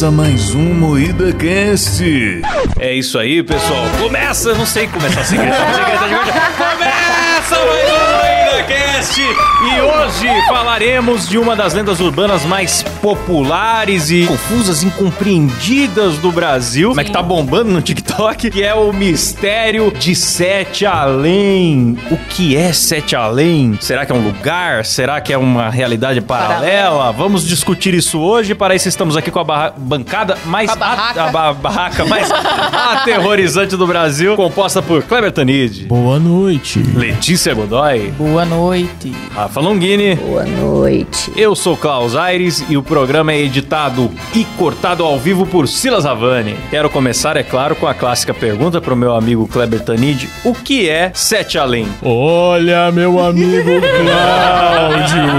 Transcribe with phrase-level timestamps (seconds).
[0.00, 2.02] Começa mais um Moída Cast.
[2.78, 3.84] É isso aí, pessoal.
[4.00, 5.36] Começa, não sei começar assim.
[5.36, 6.00] Começa mais
[7.52, 7.66] um
[8.16, 9.20] Moída Cast.
[9.20, 16.94] E hoje falaremos de uma das lendas urbanas mais populares e confusas, incompreendidas do Brasil,
[16.96, 21.96] mas que tá bombando no TikTok, que é o mistério de Sete Além.
[22.10, 23.78] O que é Sete Além?
[23.80, 24.84] Será que é um lugar?
[24.84, 27.12] Será que é uma realidade paralela?
[27.12, 28.54] Vamos discutir isso hoje.
[28.54, 31.22] Para isso estamos aqui com a barra- bancada mais A barraca.
[31.22, 36.80] a ba- barraca mais aterrorizante do Brasil, composta por Kleber Tanid, Boa noite.
[36.94, 39.12] Letícia Godoy, Boa noite.
[39.34, 40.16] Rafa Longini.
[40.16, 41.30] Boa noite.
[41.36, 46.04] Eu sou Klaus Aires e o programa é editado e cortado ao vivo por Silas
[46.04, 46.56] Havani.
[46.70, 50.54] Quero começar, é claro, com a clássica pergunta para o meu amigo Kleber Tanid: O
[50.54, 51.86] que é Sete Além?
[52.02, 53.70] Olha, meu amigo
[54.02, 55.30] Cláudio.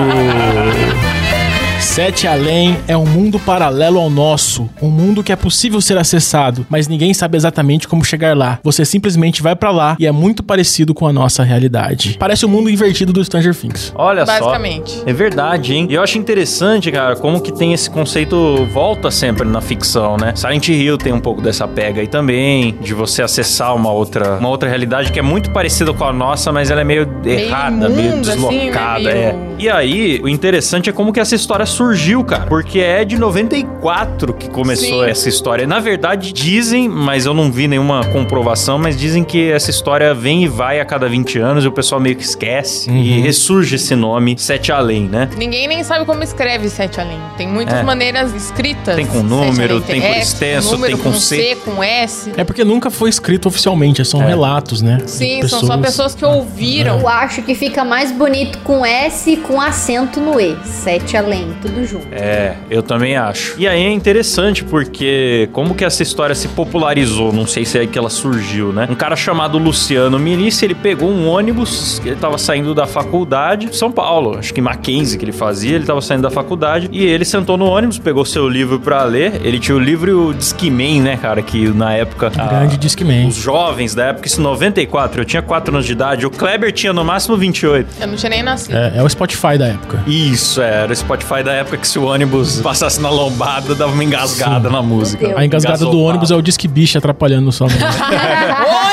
[1.92, 6.66] Sete Além é um mundo paralelo ao nosso, um mundo que é possível ser acessado,
[6.70, 8.60] mas ninguém sabe exatamente como chegar lá.
[8.64, 12.16] Você simplesmente vai pra lá e é muito parecido com a nossa realidade.
[12.18, 13.92] Parece o mundo invertido do Stranger Things.
[13.94, 14.92] Olha Basicamente.
[14.92, 15.04] só.
[15.06, 15.88] É verdade, hein?
[15.90, 20.32] E eu acho interessante, cara, como que tem esse conceito volta sempre na ficção, né?
[20.34, 24.48] Silent Hill tem um pouco dessa pega aí também, de você acessar uma outra, uma
[24.48, 28.14] outra realidade que é muito parecida com a nossa, mas ela é meio, errada, meio
[28.14, 28.60] imunda, assim, né?
[28.62, 29.36] deslocada, Meio- é.
[29.60, 32.46] E aí, o interessante é como que essa história surgiu, cara.
[32.46, 35.10] Porque é de 94 que começou Sim.
[35.10, 35.66] essa história.
[35.66, 40.44] Na verdade, dizem, mas eu não vi nenhuma comprovação, mas dizem que essa história vem
[40.44, 42.90] e vai a cada 20 anos e o pessoal meio que esquece.
[42.92, 45.28] E ressurge esse nome, Sete Além, né?
[45.36, 47.18] Ninguém nem sabe como escreve Sete Além.
[47.36, 47.84] Tem muitas É.
[47.84, 48.96] maneiras escritas.
[48.96, 49.86] Tem com número, Além.
[49.86, 51.58] tem por é, extenso, número tem com C.
[51.66, 52.32] com S.
[52.38, 54.28] É porque nunca foi escrito oficialmente, são É.
[54.28, 55.00] relatos, né?
[55.08, 57.00] Sim, De são só pessoas que ouviram.
[57.00, 60.56] Eu acho que fica mais bonito com S e com acento no E.
[60.64, 62.08] Sete além, tudo junto.
[62.12, 63.56] É, eu também acho.
[63.58, 67.82] E aí é interessante porque como que essa história se popularizou, não sei se é
[67.82, 68.88] aí que ela surgiu, né?
[68.90, 73.92] Um cara chamado Luciano Minici, ele pegou um ônibus, ele tava saindo da faculdade, São
[73.92, 77.58] Paulo, acho que Mackenzie que ele fazia, ele tava saindo da faculdade e ele sentou
[77.58, 81.68] no ônibus, pegou seu livro pra ler, ele tinha o livro Discman, né, cara, que
[81.70, 82.32] na época...
[82.38, 83.28] a- Grande Discman.
[83.28, 86.72] Os jovens da época, isso em 94, eu tinha 4 anos de idade, o Kleber
[86.72, 87.88] tinha no máximo 28.
[88.00, 88.76] Eu não tinha nem nascido.
[88.76, 90.04] É, é o Spotify da época.
[90.08, 93.92] Isso, é, era o Spotify da época que se o ônibus passasse na lombada, dava
[93.92, 95.34] uma engasgada na música.
[95.38, 97.66] A engasgada do ônibus é o Disque Bicho atrapalhando só.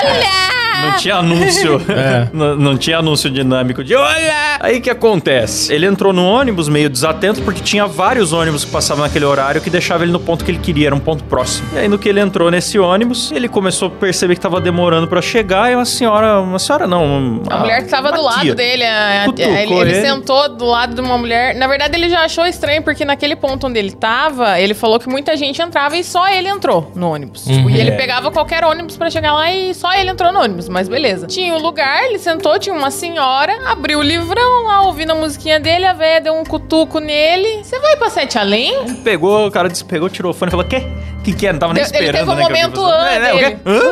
[0.03, 0.38] Olha!
[0.98, 1.82] Não tinha anúncio.
[1.88, 2.28] É.
[2.32, 4.59] não, não tinha anúncio dinâmico de olha!
[4.60, 5.72] Aí que acontece?
[5.72, 9.70] Ele entrou no ônibus meio desatento porque tinha vários ônibus que passavam naquele horário que
[9.70, 11.69] deixava ele no ponto que ele queria, era um ponto próximo.
[11.75, 15.06] E aí no que ele entrou nesse ônibus, ele começou a perceber que tava demorando
[15.08, 18.41] pra chegar e uma senhora, uma senhora não, uma, A mulher que tava do lado
[18.42, 18.54] tia.
[18.54, 20.00] dele, a- a- Cutucou ele, ele ele.
[20.03, 21.54] sentou do lado de uma mulher.
[21.54, 25.08] Na verdade, ele já achou estranho, porque naquele ponto onde ele tava, ele falou que
[25.08, 27.44] muita gente entrava e só ele entrou no ônibus.
[27.44, 27.97] Tipo, e ele É.
[27.97, 31.26] pegava qualquer ônibus pra chegar lá e só ele entrou no ônibus, mas beleza.
[31.26, 35.60] Tinha o lugar, ele sentou, tinha uma senhora, abriu o livrão lá, ouvindo a musiquinha
[35.60, 37.62] dele, a véia deu um cutuco nele.
[37.65, 38.75] Você vai pra Sete Além?
[38.82, 40.82] Ele pegou, o cara despegou, tirou o fone e falou: Quê?
[41.19, 41.53] O que, que é?
[41.53, 42.43] Não tava nem Ele teve esperando, um né?
[42.43, 43.44] momento "Hã" É, né, o quê?
[43.44, 43.59] dele.
[43.66, 43.82] Hã?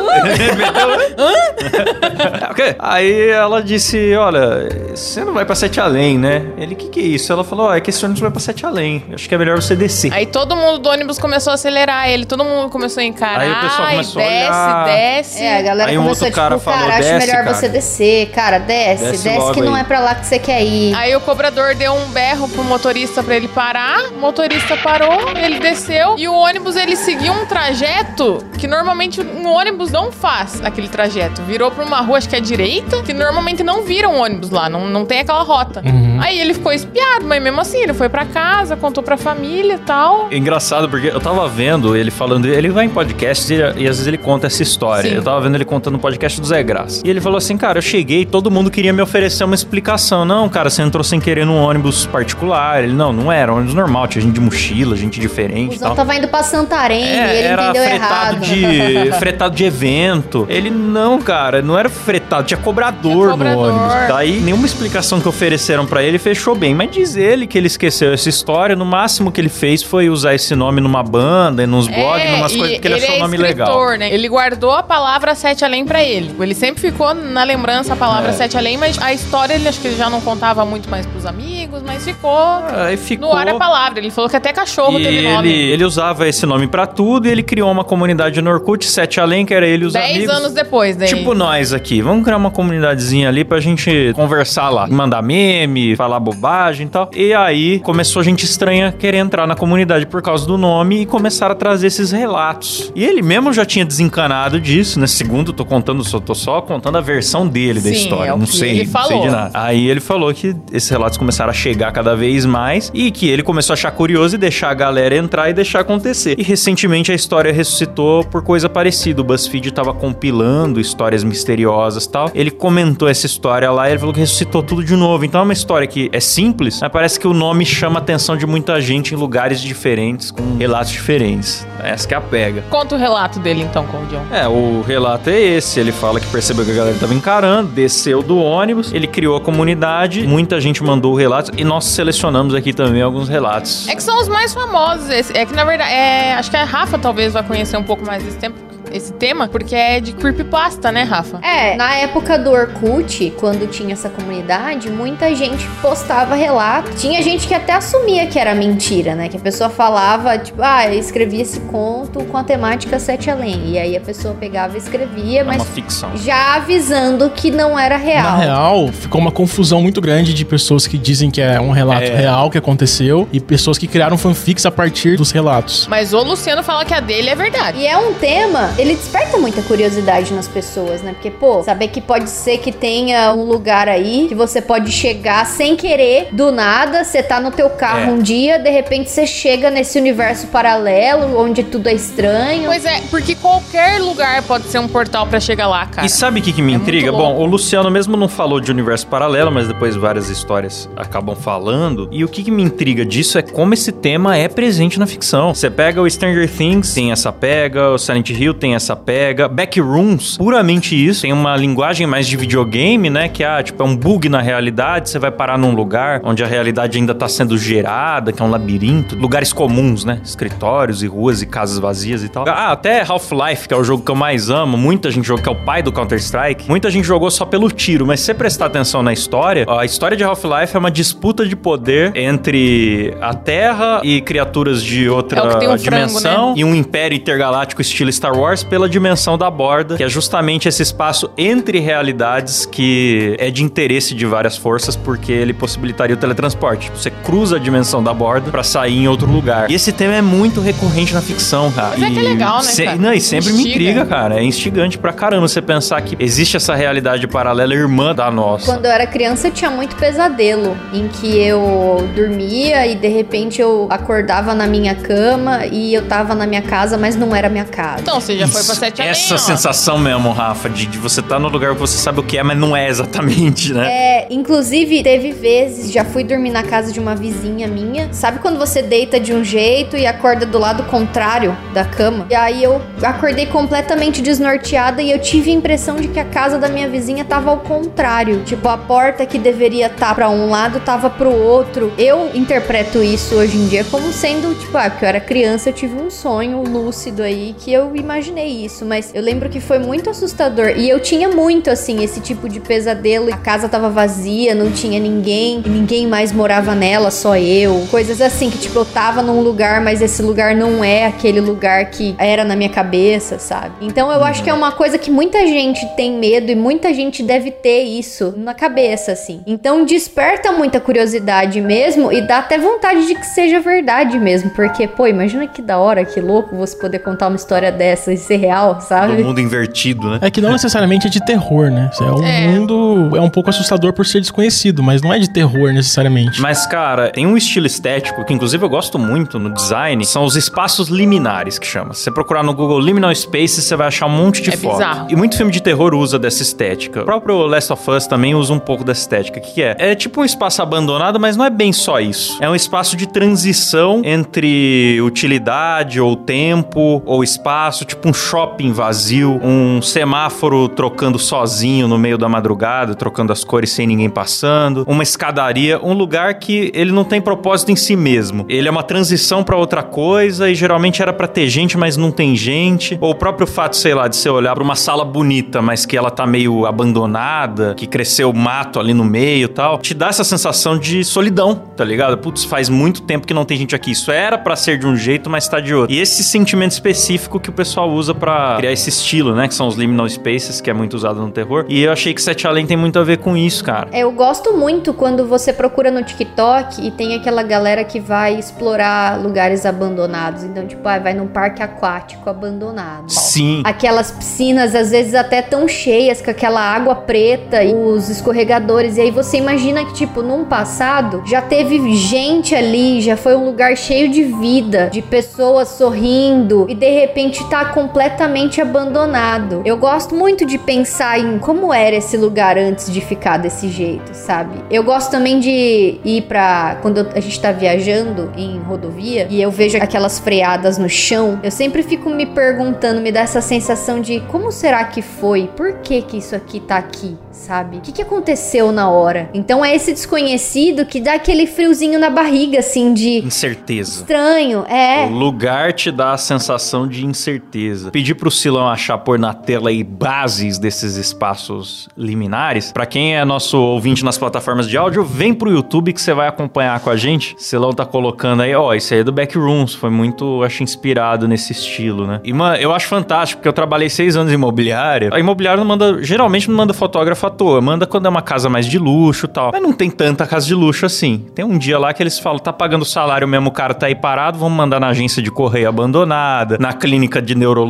[2.51, 2.75] O quê?
[2.79, 6.47] Aí ela disse: Olha, você não vai pra Sete Além, né?
[6.57, 7.31] Ele, o que, que é isso?
[7.31, 9.03] Ela falou: Ó, é que esse ônibus vai pra Sete Além.
[9.13, 10.13] Acho que é melhor você descer.
[10.13, 13.41] Aí todo mundo do ônibus começou a acelerar ele, todo mundo começou a encarar.
[13.41, 14.85] Aí o pessoal e começou a desce, olhar.
[14.85, 15.43] desce.
[15.43, 17.69] É, a galera Aí um outro a cara falou, cara, acho "Desce, melhor cara." você
[17.69, 18.29] descer.
[18.31, 19.81] Cara, desce, Desce desce, que não aí.
[19.81, 20.93] é pra lá que você quer ir.
[20.95, 24.09] Aí o cobrador deu um berro pro motorista pra ele parar.
[24.11, 29.47] O motorista parou, ele desceu e o ônibus ele seguiu um trajeto que normalmente um
[29.47, 31.41] ônibus não faz aquele trajeto.
[31.43, 34.69] Virou pra uma rua, acho que é direita, que normalmente não vira um ônibus lá,
[34.69, 35.81] não, não tem aquela rota.
[35.85, 36.19] Uhum.
[36.21, 39.79] Aí ele ficou espiado, mas mesmo assim, ele foi pra casa, contou pra família e
[39.79, 40.27] tal.
[40.31, 43.97] É engraçado porque eu tava vendo ele falando, ele vai em podcasts e, e às
[43.97, 45.09] vezes ele conta essa história.
[45.09, 45.15] Sim.
[45.17, 47.01] Eu tava vendo ele contando no podcast do Zé Graça.
[47.05, 50.25] E ele falou assim, cara, eu cheguei, todo mundo queria me oferecer uma explicação.
[50.25, 52.83] Não, cara, você entrou sem querer num ônibus particular.
[52.83, 55.95] Ele, não, não era, um ônibus normal, tinha gente de mochila, gente O diferente tal.
[55.95, 58.39] tava indo pra Santarém É, ele era entendeu fretado errado.
[58.41, 60.45] de fretado de evento.
[60.49, 63.71] Ele não, cara, não era fretado, tinha cobrador, Tinha cobrador.
[63.73, 64.07] no ônibus.
[64.09, 68.11] Daí nenhuma explicação que ofereceram pra ele fechou bem, mas diz ele que ele esqueceu
[68.11, 72.25] essa história, no máximo que ele fez foi usar esse nome numa banda, nos blogs,
[72.25, 73.97] É, numas coisas que ele, achou é o nome escritor, legal.
[73.97, 74.13] Né?
[74.13, 76.33] Ele guardou a palavra Sete Além pra ele.
[76.39, 78.33] Ele sempre ficou na lembrança a palavra É.
[78.33, 81.25] Sete Além, mas a história ele acho que ele já não contava muito mais pros
[81.25, 82.31] amigos, mas ficou
[82.73, 83.99] Aí ficou no ar a palavra.
[83.99, 85.49] Ele falou que até cachorro E teve ele, nome.
[85.49, 89.45] ele usava esse nome pra tudo e ele criou uma comunidade no Orkut, Sete Além,
[89.45, 90.35] que era ele e os Dez amigos.
[90.35, 91.07] anos depois, daí.
[91.07, 96.19] Tipo nós aqui, vamos criar uma comunidadezinha ali pra gente conversar lá, mandar meme, falar
[96.19, 97.09] bobagem e tal.
[97.15, 101.53] E aí começou gente estranha querer entrar na comunidade por causa do nome e começaram
[101.53, 102.91] a trazer esses relatos.
[102.95, 105.07] E ele mesmo já tinha desencanado disso, né?
[105.07, 108.29] Segundo, tô contando, só tô só contando a versão dele da Sim, história.
[108.29, 109.09] é o não que sei, ele não falou.
[109.09, 109.51] sei de nada.
[109.53, 113.43] Aí ele falou que esses relatos começaram a chegar cada vez mais e que ele
[113.43, 116.39] começou a achar curioso e deixar a galera entrar e deixar acontecer.
[116.39, 119.19] E recentemente a história ressuscitou por coisa parecida.
[119.19, 122.31] O BuzzFeed tava compilando histórias misteriosas e tal.
[122.33, 125.25] Ele comentou essa história lá e ele falou que ressuscitou tudo de novo.
[125.25, 128.37] Então é uma história que é simples, mas parece que o nome chama a atenção
[128.37, 131.67] de muita gente em lugares diferentes, com relatos diferentes.
[131.83, 132.63] Essa que é a pega.
[132.69, 134.21] Conta o relato dele então, Cordion.
[134.31, 135.77] É, o relato é esse.
[135.77, 139.41] Ele fala que percebeu que a galera tava encarando, desceu do ônibus, ele criou a
[139.41, 143.87] comunidade, muita gente mandou relatos e nós selecionamos aqui também alguns relatos.
[143.87, 145.09] É que são os mais famosos.
[145.09, 148.21] É que, na verdade, é, acho que a Rafa talvez vai conhecer um pouco mais
[148.21, 148.55] desse tempo,
[148.91, 151.39] esse tema, porque é de creepypasta, né, Rafa?
[151.45, 156.91] É, na época do Orkut, quando tinha essa comunidade, muita gente postava relato.
[156.95, 159.27] Tinha gente que até assumia que era mentira, né?
[159.29, 163.71] Que a pessoa falava, tipo, ah, eu escrevi esse conto com a temática Sete Além.
[163.71, 166.15] E aí a pessoa pegava e escrevia, É uma mas ficção.
[166.17, 168.23] já avisando que não era real.
[168.23, 172.03] Na real, ficou uma confusão muito grande de pessoas que dizem que é um relato
[172.03, 172.15] É.
[172.15, 175.87] real que aconteceu e pessoas que criaram fanfics a partir dos relatos.
[175.89, 177.79] Mas o Luciano fala que a dele é verdade.
[177.79, 181.13] E é um tema, ele desperta muita curiosidade nas pessoas, né?
[181.13, 185.45] Porque, pô, saber que pode ser que tenha um lugar aí que você pode chegar
[185.45, 188.13] sem querer, do nada, você tá no teu carro É.
[188.13, 192.65] um dia, de repente você chega nesse universo paralelo, onde tudo é estranho.
[192.65, 196.05] Pois é, porque qualquer lugar pode ser um portal pra chegar lá, cara.
[196.05, 197.11] E sabe o que, que me É intriga?
[197.11, 202.07] Bom, o Luciano mesmo não falou de universo paralelo, mas depois várias histórias acabam falando.
[202.11, 205.53] E o que, que me intriga disso é como esse tema é presente na ficção.
[205.53, 210.37] Você pega o Stranger Things, tem essa pega, o Silent Hill tem essa pega, Backrooms,
[210.37, 211.21] puramente isso.
[211.21, 213.27] Tem uma linguagem mais de videogame, né?
[213.27, 216.47] Que ah, tipo, é um bug na realidade, você vai parar num lugar onde a
[216.47, 219.15] realidade ainda tá sendo gerada, que é um labirinto.
[219.15, 220.19] Lugares comuns, né?
[220.23, 222.45] Escritórios e ruas e casas vazias e tal.
[222.47, 224.77] Ah, até Half-Life, que é o jogo que eu mais amo.
[224.77, 226.67] Muita gente jogou, que é o pai do Counter-Strike.
[226.67, 230.15] Muita gente jogou só pelo tiro, mas se você prestar atenção na história, a história
[230.15, 235.57] de Half-Life é uma disputa de poder entre a Terra e criaturas de outra É
[235.57, 236.53] tem um frango, dimensão né?
[236.57, 240.81] e um império intergaláctico estilo Star Wars pela dimensão da borda, que é justamente esse
[240.83, 246.91] espaço entre realidades que é de interesse de várias forças porque ele possibilitaria o teletransporte.
[246.95, 249.69] Você cruza a dimensão da borda pra sair em outro lugar.
[249.69, 251.95] E esse tema é muito recorrente na ficção, cara.
[251.97, 252.97] Mas é que é E legal, né, se- cara?
[252.97, 253.75] Não, e sempre me Instiga.
[253.75, 254.39] intriga, cara.
[254.39, 258.65] É instigante pra caramba você pensar que existe essa realidade paralela irmã da nossa.
[258.65, 263.61] Quando eu era criança, eu tinha muito pesadelo, em que eu dormia e de repente
[263.61, 267.65] eu acordava na minha cama e eu tava na minha casa, mas não era minha
[267.65, 268.01] casa.
[268.01, 271.47] Então, você já foi pra Sete Essa sensação mesmo, Rafa, de, de você estar no
[271.47, 273.87] lugar que você sabe o que é, mas não é exatamente, né?
[273.89, 278.13] É, inclusive, teve vezes, já fui dormir na casa de uma vizinha minha.
[278.13, 282.27] Sabe quando você deita de um jeito e acorda do lado contrário da cama?
[282.29, 286.57] E aí eu acordei completamente desnorteada e eu tive a impressão de que a casa
[286.57, 288.43] da minha vizinha tava ao contrário.
[288.43, 291.91] Tipo, a porta que deveria estar pra um lado tava pro outro.
[291.97, 295.73] Eu interpreto isso hoje em dia como sendo, tipo, ah, porque eu era criança, eu
[295.73, 298.85] tive um sonho lúcido aí que eu imaginei isso.
[298.85, 300.69] Mas eu lembro que foi muito assustador.
[300.77, 303.33] E eu tinha muito, assim, esse tipo de pesadelo.
[303.33, 307.87] A casa tava vazia, não tinha ninguém, ninguém mais morava nela, só eu.
[307.89, 311.89] Coisas assim, que tipo, eu tava num lugar, mas esse lugar não é aquele lugar
[311.89, 313.73] que era na minha cabeça, sabe?
[313.81, 317.23] Então eu acho que é uma coisa que muita gente tem medo e muita gente
[317.23, 319.41] deve ter isso na cabeça, assim.
[319.45, 324.49] Então desperta muita curiosidade mesmo e dá até vontade de que seja verdade mesmo.
[324.51, 328.17] Porque, pô, imagina que da hora, que louco você poder contar uma história dessa e
[328.27, 329.23] ser real, Do sabe?
[329.23, 330.19] mundo invertido, né?
[330.21, 331.89] É que não necessariamente é de terror, né?
[331.99, 332.47] É um É.
[332.47, 333.09] mundo.
[333.15, 336.41] É um pouco assustador por ser desconhecido, mas não é de terror necessariamente.
[336.41, 340.05] Mas, cara, tem um estilo estético que, inclusive, eu gosto muito no design.
[340.05, 341.93] São os espaços liminares, que chama.
[341.93, 344.73] Se você procurar no Google Liminal Spaces, você vai achar um monte de É foto.
[344.73, 345.07] bizarro.
[345.09, 347.01] E muito filme de terror usa dessa estética.
[347.01, 349.39] O próprio Last of Us também usa um pouco dessa estética.
[349.39, 349.75] O que, que é?
[349.79, 352.37] É tipo um espaço abandonado, mas não é bem só isso.
[352.41, 359.39] É um espaço de transição entre utilidade ou tempo ou espaço, tipo um shopping vazio,
[359.43, 365.03] um semáforo trocando sozinho no meio da madrugada, trocando as cores sem ninguém passando, uma
[365.03, 368.45] escadaria, um lugar que ele não tem propósito em si mesmo.
[368.49, 372.11] Ele é uma transição pra outra coisa e geralmente era pra ter gente, mas não
[372.11, 372.97] tem gente.
[372.99, 375.95] Ou o próprio fato, sei lá, de você olhar pra uma sala bonita, mas que
[375.95, 380.23] ela tá meio abandonada, que cresceu mato ali no meio e tal, te dá essa
[380.23, 382.17] sensação de solidão, tá ligado?
[382.17, 383.91] Putz, faz muito tempo que não tem gente aqui.
[383.91, 385.93] Isso era pra ser de um jeito, mas tá de outro.
[385.93, 389.47] E esse sentimento específico que o pessoal usa pra criar esse estilo, né?
[389.47, 391.65] Que são os liminal spaces, que é muito usado no terror.
[391.67, 393.87] E eu achei que Sete Além tem muito a ver com isso, cara.
[393.93, 399.19] Eu gosto muito quando você procura no TikTok e tem aquela galera que vai explorar
[399.21, 400.43] lugares abandonados.
[400.43, 403.09] Então, tipo, ah, vai num parque aquático abandonado.
[403.09, 403.61] Sim.
[403.63, 408.97] Aquelas piscinas, às vezes até tão cheias, com aquela água preta e os escorregadores.
[408.97, 413.45] E aí você imagina que, tipo, num passado já teve gente ali, já foi um
[413.45, 419.61] lugar cheio de vida, de pessoas sorrindo, e de repente tá completamente abandonado.
[419.63, 424.13] Eu gosto muito de pensar em como era esse lugar antes de ficar desse jeito,
[424.13, 424.61] sabe?
[424.69, 426.77] Eu gosto também de ir pra.
[426.81, 431.49] Quando a gente tá viajando em rodovia e eu vejo aquelas freadas no chão, eu
[431.51, 435.49] sempre fico me perguntando, me dá essa sensação de como será que foi?
[435.55, 437.17] Por que que isso aqui tá aqui?
[437.31, 437.77] Sabe?
[437.77, 439.29] O que, que aconteceu na hora?
[439.33, 444.01] Então é esse desconhecido que dá aquele friozinho na barriga, assim, de Incerteza.
[444.01, 444.61] estranho.
[444.61, 445.05] O É.
[445.07, 447.76] lugar te dá a sensação de incerteza.
[447.91, 452.71] Pedir pro Silão achar por na tela aí bases desses espaços liminares.
[452.71, 456.27] Pra quem é nosso ouvinte nas plataformas de áudio, vem pro YouTube que você vai
[456.27, 457.35] acompanhar com a gente.
[457.37, 459.75] Silão tá colocando aí, ó, isso aí é do Backrooms.
[459.75, 462.19] Foi muito, acho, inspirado nesse estilo, né?
[462.23, 465.09] E, mano, eu acho fantástico, porque eu trabalhei seis anos em imobiliária.
[465.13, 467.61] A imobiliária não manda, geralmente não manda fotógrafo à toa.
[467.61, 469.51] Manda quando é uma casa mais de luxo e tal.
[469.51, 471.25] Mas não tem tanta casa de luxo assim.
[471.33, 473.95] Tem um dia lá que eles falam, tá pagando salário mesmo, o cara tá aí
[473.95, 477.66] parado, vamos mandar na agência de correio abandonada, na clínica de neurologia,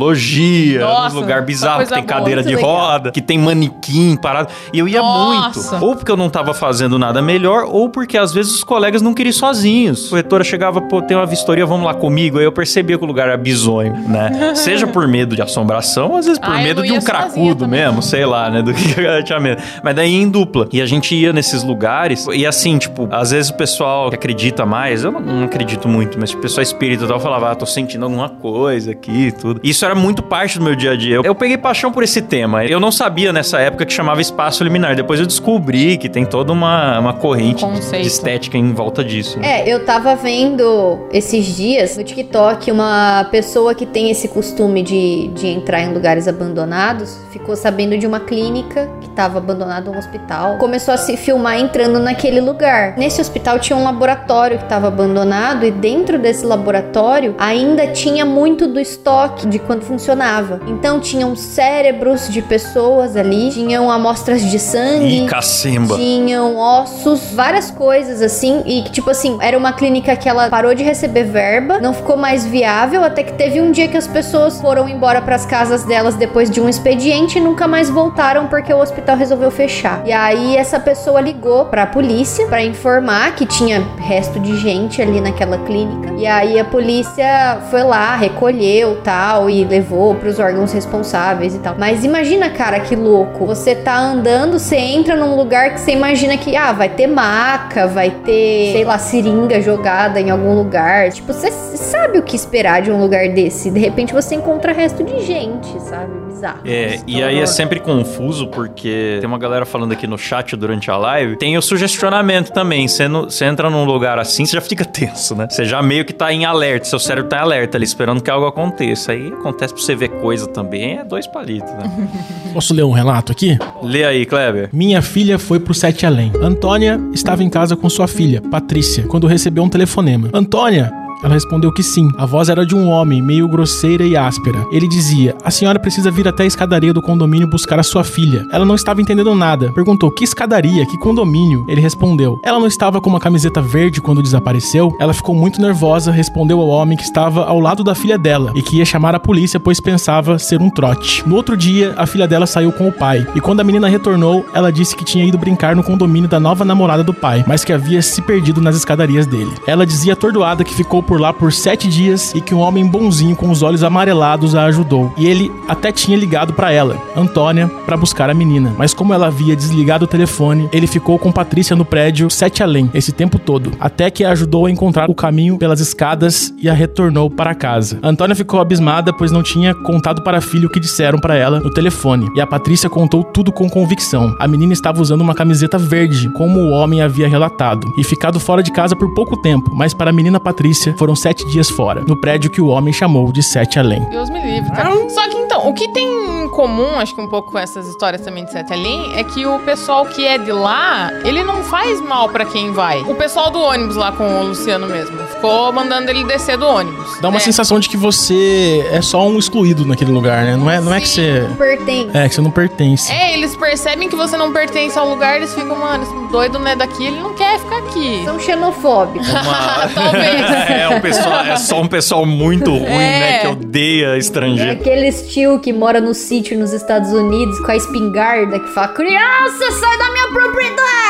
[0.80, 2.70] Nossa, num lugar bizarro que tem boa, cadeira de legal.
[2.70, 4.48] roda, que tem manequim parado.
[4.72, 5.72] E eu ia Nossa.
[5.72, 5.84] muito.
[5.84, 9.14] Ou porque eu não tava fazendo nada melhor, ou porque às vezes os colegas não
[9.14, 10.06] queriam ir sozinhos.
[10.06, 12.38] A corretora chegava, pô, tem uma vistoria, vamos lá comigo.
[12.38, 14.52] Aí eu percebia que o lugar era bizonho, né?
[14.56, 17.80] Seja por medo de assombração, às vezes por Ah, eu medo de um cracudo também,
[17.80, 18.62] mesmo, sei lá, né?
[18.62, 19.62] Do que a galera tinha medo.
[19.82, 20.68] Mas daí ia em dupla.
[20.72, 22.26] E a gente ia nesses lugares.
[22.32, 26.18] E assim, tipo, às vezes o pessoal que acredita mais, eu não, não acredito muito,
[26.18, 29.60] mas tipo, o pessoal espírita tal falava, ah, tô sentindo alguma coisa aqui e tudo.
[29.62, 31.16] Isso era muito parte do meu dia a dia.
[31.16, 32.64] Eu, eu peguei paixão por esse tema.
[32.64, 34.94] Eu não sabia nessa época que chamava espaço liminar.
[34.94, 38.02] Depois eu descobri que tem toda uma, uma corrente Conceito.
[38.02, 39.38] de estética em volta disso.
[39.38, 39.62] né?
[39.62, 45.28] É, eu tava vendo esses dias no TikTok uma pessoa que tem esse costume de,
[45.28, 50.58] de entrar em lugares abandonados ficou sabendo de uma clínica que tava abandonada, um hospital.
[50.58, 52.96] Começou a se filmar entrando naquele lugar.
[52.96, 58.66] Nesse hospital tinha um laboratório que tava abandonado e dentro desse laboratório ainda tinha muito
[58.66, 60.60] do estoque de quando funcionava.
[60.66, 65.24] Então tinham cérebros de pessoas ali, tinham amostras de sangue.
[65.24, 65.96] Ih, cacimba.
[65.96, 68.62] Tinham ossos, várias coisas assim.
[68.66, 72.16] E que, tipo assim, era uma clínica que ela parou de receber verba, não ficou
[72.16, 76.14] mais viável, até que teve um dia que as pessoas foram embora pras casas delas
[76.14, 80.02] depois de um expediente e nunca mais voltaram porque o hospital resolveu fechar.
[80.06, 85.20] E aí essa pessoa ligou pra polícia pra informar que tinha resto de gente ali
[85.20, 86.12] naquela clínica.
[86.16, 91.76] E aí a polícia foi lá, recolheu tal e levou pros órgãos responsáveis e tal.
[91.78, 93.46] Mas imagina, cara, que louco.
[93.46, 97.86] Você tá andando, você entra num lugar que você imagina que, ah, vai ter maca,
[97.86, 101.10] vai ter, sei lá, seringa jogada em algum lugar.
[101.10, 103.70] Tipo, você sabe o que esperar de um lugar desse.
[103.70, 106.12] De repente você encontra resto de gente, sabe?
[106.28, 106.60] Bizarro.
[106.64, 110.90] É, e aí é sempre confuso porque tem uma galera falando aqui no chat durante
[110.90, 111.36] a live.
[111.36, 112.86] Tem o sugestionamento também.
[112.86, 115.46] Você você entra num lugar assim, você já fica tenso, né?
[115.48, 118.30] Você já meio que tá em alerta, seu cérebro tá em alerta ali, esperando que
[118.30, 119.12] algo aconteça.
[119.12, 122.08] Aí acontece pra você ver coisa também, é dois palitos, né?
[122.54, 123.58] Posso ler um relato aqui?
[123.82, 124.68] Lê aí, Kleber.
[124.72, 126.32] Minha filha foi pro Sete Além.
[126.40, 130.30] Antônia estava em casa com sua filha, Patrícia, quando recebeu um telefonema.
[130.32, 131.07] Antônia!
[131.22, 132.10] Ela respondeu que sim.
[132.16, 134.66] A voz era de um homem, meio grosseira e áspera.
[134.70, 138.46] Ele dizia: A senhora precisa vir até a escadaria do condomínio buscar a sua filha.
[138.50, 139.72] Ela não estava entendendo nada.
[139.72, 140.86] Perguntou: Que escadaria?
[140.86, 141.64] Que condomínio?
[141.68, 144.94] Ele respondeu: Ela não estava com uma camiseta verde quando desapareceu?
[145.00, 148.62] Ela ficou muito nervosa, respondeu ao homem que estava ao lado da filha dela e
[148.62, 151.26] que ia chamar a polícia pois pensava ser um trote.
[151.26, 154.46] No outro dia, a filha dela saiu com o pai e quando a menina retornou,
[154.54, 157.72] ela disse que tinha ido brincar no condomínio da nova namorada do pai, mas que
[157.72, 159.52] havia se perdido nas escadarias dele.
[159.66, 163.34] Ela dizia atordoada que ficou por lá por sete dias e que um homem bonzinho
[163.34, 165.12] com os olhos amarelados a ajudou.
[165.16, 168.74] E ele até tinha ligado pra ela, Antônia, pra buscar a menina.
[168.76, 172.90] Mas como ela havia desligado o telefone, ele ficou com Patrícia no prédio sete além
[172.92, 176.74] esse tempo todo, até que a ajudou a encontrar o caminho pelas escadas e a
[176.74, 177.98] retornou para casa.
[178.02, 181.58] Antônia ficou abismada, pois não tinha contado para a filha o que disseram pra ela
[181.58, 182.28] no telefone.
[182.36, 184.36] E a Patrícia contou tudo com convicção.
[184.38, 188.62] A menina estava usando uma camiseta verde, como o homem havia relatado, e ficado fora
[188.62, 192.16] de casa por pouco tempo, mas para a menina Patrícia foram sete dias fora, no
[192.16, 194.02] prédio que o homem chamou de Sete Além.
[194.10, 194.90] Deus me livre, cara.
[195.08, 198.20] Só que então, o que tem em comum, acho que um pouco com essas histórias
[198.22, 202.00] também de Sete Além, é que o pessoal que é de lá, ele não faz
[202.00, 203.00] mal pra quem vai.
[203.02, 207.18] O pessoal do ônibus lá com o Luciano mesmo, ficou mandando ele descer do ônibus.
[207.20, 207.44] Dá uma né?
[207.44, 210.56] sensação de que você é só um excluído naquele lugar, né?
[210.56, 211.48] Não é, não é que você.
[211.56, 212.16] Pertence.
[212.16, 213.12] É, que você não pertence.
[213.12, 216.66] É, eles percebem que você não pertence ao lugar, eles ficam, mano, esse doido não
[216.66, 218.22] é daqui, ele não quer ficar aqui.
[218.24, 219.28] São xenofóbicos.
[219.94, 220.40] Talvez.
[220.70, 223.20] é, um pessoal, é só um pessoal muito ruim, É.
[223.20, 223.38] né?
[223.40, 224.72] Que odeia É estrangeiro.
[224.72, 229.70] aqueles tio que mora no sítio nos Estados Unidos com a espingarda que fala: Criança,
[229.72, 231.07] sai da minha propriedade!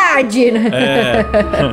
[0.73, 1.25] É,